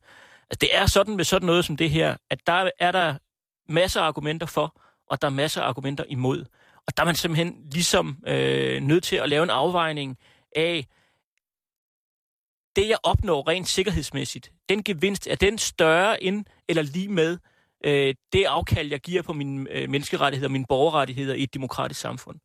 [0.51, 3.15] Altså, det er sådan med sådan noget som det her, at der er der
[3.69, 6.45] masser af argumenter for, og der er masser af argumenter imod.
[6.87, 10.19] Og der er man simpelthen ligesom øh, nødt til at lave en afvejning
[10.57, 10.87] af,
[12.77, 17.39] det jeg opnår rent sikkerhedsmæssigt, den gevinst, er den større end eller lige med
[17.85, 22.39] øh, det afkald, jeg giver på mine øh, menneskerettigheder, mine borgerrettigheder i et demokratisk samfund.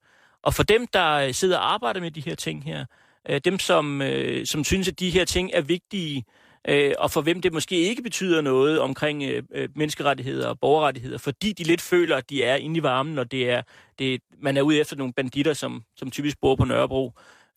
[0.46, 2.86] Og for dem, der øh, sidder og arbejder med de her ting her,
[3.30, 6.26] øh, dem som, øh, som synes, at de her ting er vigtige,
[6.68, 11.18] øh, og for hvem det måske ikke betyder noget omkring øh, øh, menneskerettigheder og borgerrettigheder,
[11.18, 13.62] fordi de lidt føler, at de er inde i varmen, og det er,
[14.00, 17.12] det, man er ude efter nogle banditter, som, som typisk bor på Nørrebro.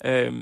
[0.05, 0.33] Øh,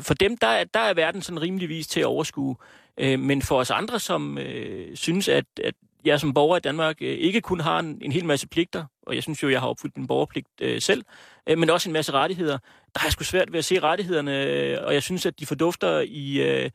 [0.00, 2.56] for dem, der, der er verden sådan rimeligvis til at overskue.
[2.98, 5.74] Øh, men for os andre, som øh, synes, at, at
[6.04, 9.14] jeg som borger i Danmark øh, ikke kun har en, en hel masse pligter, og
[9.14, 11.04] jeg synes jo, jeg har opfyldt min borgerpligt øh, selv,
[11.46, 12.58] øh, men også en masse rettigheder.
[12.94, 15.46] Der er jeg sgu svært ved at se rettighederne, øh, og jeg synes, at de
[15.46, 16.70] fordufter i, øh,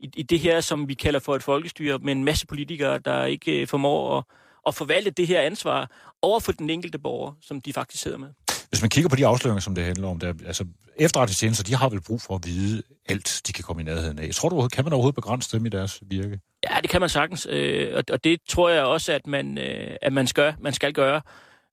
[0.00, 3.24] i, i det her, som vi kalder for et folkestyre, med en masse politikere, der
[3.24, 4.24] ikke øh, formår at,
[4.66, 5.90] at forvalte det her ansvar
[6.22, 8.28] over for den enkelte borger, som de faktisk sidder med.
[8.68, 10.64] Hvis man kigger på de afsløringer, som det handler om, der, altså
[10.96, 14.26] efterretningstjenester, de har vel brug for at vide alt, de kan komme i nærheden af.
[14.26, 16.40] Jeg tror du, kan man overhovedet begrænse dem i deres virke?
[16.70, 19.96] Ja, det kan man sagtens, øh, og, og det tror jeg også, at man, øh,
[20.02, 21.20] at man, skal, man skal gøre.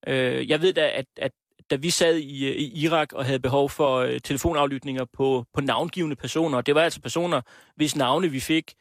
[0.08, 1.32] Øh, jeg ved da, at, at
[1.70, 5.62] da vi sad i, øh, i Irak og havde behov for øh, telefonaflytninger på, på
[5.62, 7.41] navngivende personer, det var altså personer,
[7.76, 8.74] hvis navne vi fik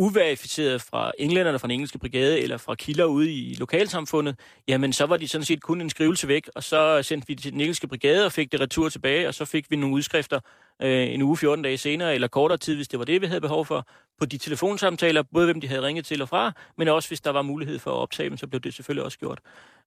[0.00, 4.36] uverificeret fra englænderne fra den engelske brigade eller fra kilder ude i lokalsamfundet,
[4.68, 7.42] jamen så var de sådan set kun en skrivelse væk, og så sendte vi det
[7.42, 10.40] til den engelske brigade og fik det retur tilbage, og så fik vi nogle udskrifter
[10.82, 13.40] øh, en uge 14 dage senere, eller kortere tid, hvis det var det, vi havde
[13.40, 13.86] behov for,
[14.18, 17.30] på de telefonsamtaler, både hvem de havde ringet til og fra, men også hvis der
[17.30, 19.40] var mulighed for at optage dem, så blev det selvfølgelig også gjort.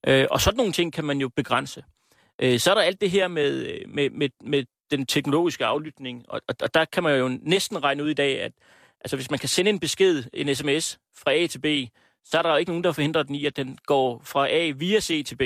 [0.07, 1.83] Øh, og sådan nogle ting kan man jo begrænse.
[2.39, 6.25] Øh, så er der alt det her med, øh, med, med, med den teknologiske aflytning,
[6.27, 8.51] og, og, og der kan man jo næsten regne ud i dag, at
[9.03, 11.65] altså hvis man kan sende en besked, en sms fra A til B,
[12.25, 14.71] så er der jo ikke nogen, der forhindrer den i, at den går fra A
[14.75, 15.41] via C til B.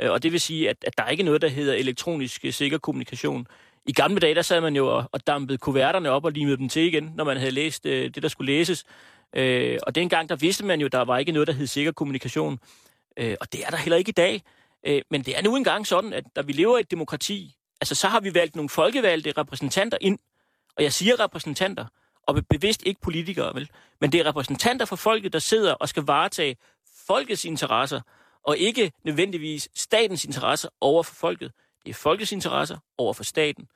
[0.00, 2.52] Øh, og det vil sige, at, at der er ikke noget, der hedder elektronisk øh,
[2.52, 3.46] sikker kommunikation.
[3.86, 6.68] I gamle dage, der sad man jo og, og dampede kuverterne op og limede dem
[6.68, 8.84] til igen, når man havde læst øh, det, der skulle læses.
[9.36, 12.58] Øh, og dengang, der vidste man jo, der var ikke noget, der hed sikker kommunikation.
[13.16, 14.42] Øh, og det er der heller ikke i dag.
[14.86, 17.94] Øh, men det er nu engang sådan, at da vi lever i et demokrati, altså
[17.94, 20.18] så har vi valgt nogle folkevalgte repræsentanter ind.
[20.76, 21.84] Og jeg siger repræsentanter,
[22.30, 23.70] og bevidst ikke politikere, vel?
[24.00, 26.56] Men det er repræsentanter for folket, der sidder og skal varetage
[27.06, 28.00] folkets interesser,
[28.42, 31.52] og ikke nødvendigvis statens interesser over for folket.
[31.84, 33.68] Det er folkets interesser over for staten.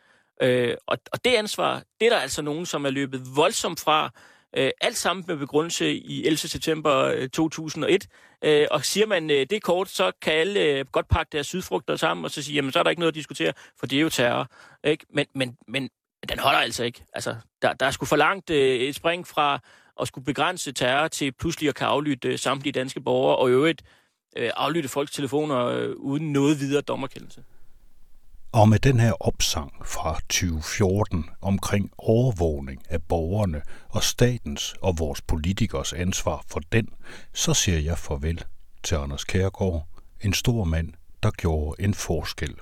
[0.43, 4.11] Øh, og, og det ansvar, det er der altså nogen, som er løbet voldsomt fra,
[4.57, 6.37] øh, alt sammen med begrundelse i 11.
[6.37, 8.07] september øh, 2001.
[8.45, 11.97] Øh, og siger man øh, det kort, så kan alle øh, godt pakke deres sydfrugter
[11.97, 14.01] sammen, og så sige, jamen så er der ikke noget at diskutere, for det er
[14.01, 14.49] jo terror.
[14.85, 15.07] Ikke?
[15.11, 15.91] Men, men, men
[16.29, 17.05] den holder altså ikke.
[17.13, 19.59] Altså, der, der er sgu for langt øh, et spring fra
[20.01, 23.53] at skulle begrænse terror til pludselig at kan aflytte øh, samtlige danske borgere, og i
[23.53, 23.83] øvrigt
[24.37, 27.45] øh, aflytte folks telefoner øh, uden noget videre dommerkendelse.
[28.53, 35.23] Og med den her opsang fra 2014 omkring overvågning af borgerne og statens og vores
[35.23, 36.89] politikers ansvar for den,
[37.33, 38.45] så siger jeg farvel
[38.83, 39.89] til Anders Kærgaard,
[40.21, 42.55] en stor mand, der gjorde en forskel.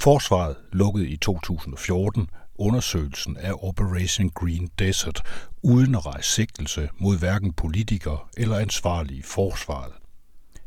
[0.00, 5.22] Forsvaret lukkede i 2014 undersøgelsen af Operation Green Desert
[5.62, 9.92] uden at rejse sigtelse mod hverken politikere eller ansvarlige forsvaret.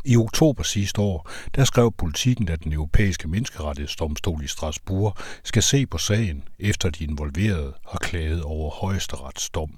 [0.05, 5.86] I oktober sidste år, der skrev politikken, at den europæiske menneskerettighedsdomstol i Strasbourg skal se
[5.86, 9.77] på sagen, efter de involverede har klaget over højesterets dom.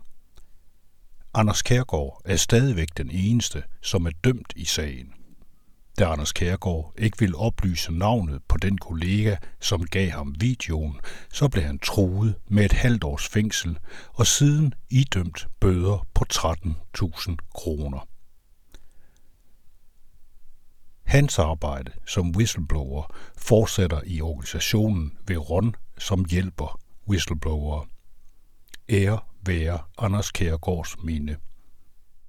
[1.34, 5.14] Anders Kærgaard er stadigvæk den eneste, som er dømt i sagen.
[6.00, 11.00] Da Anders Kærgaard ikke ville oplyse navnet på den kollega, som gav ham videoen,
[11.32, 13.80] så blev han truet med et halvt års fængsel
[14.14, 18.08] og siden idømt bøder på 13.000 kroner.
[21.04, 26.80] Hans arbejde som whistleblower fortsætter i organisationen ved RON, som hjælper
[27.10, 27.86] whistleblower.
[28.90, 31.38] Ære være Anders Kærgaards minde.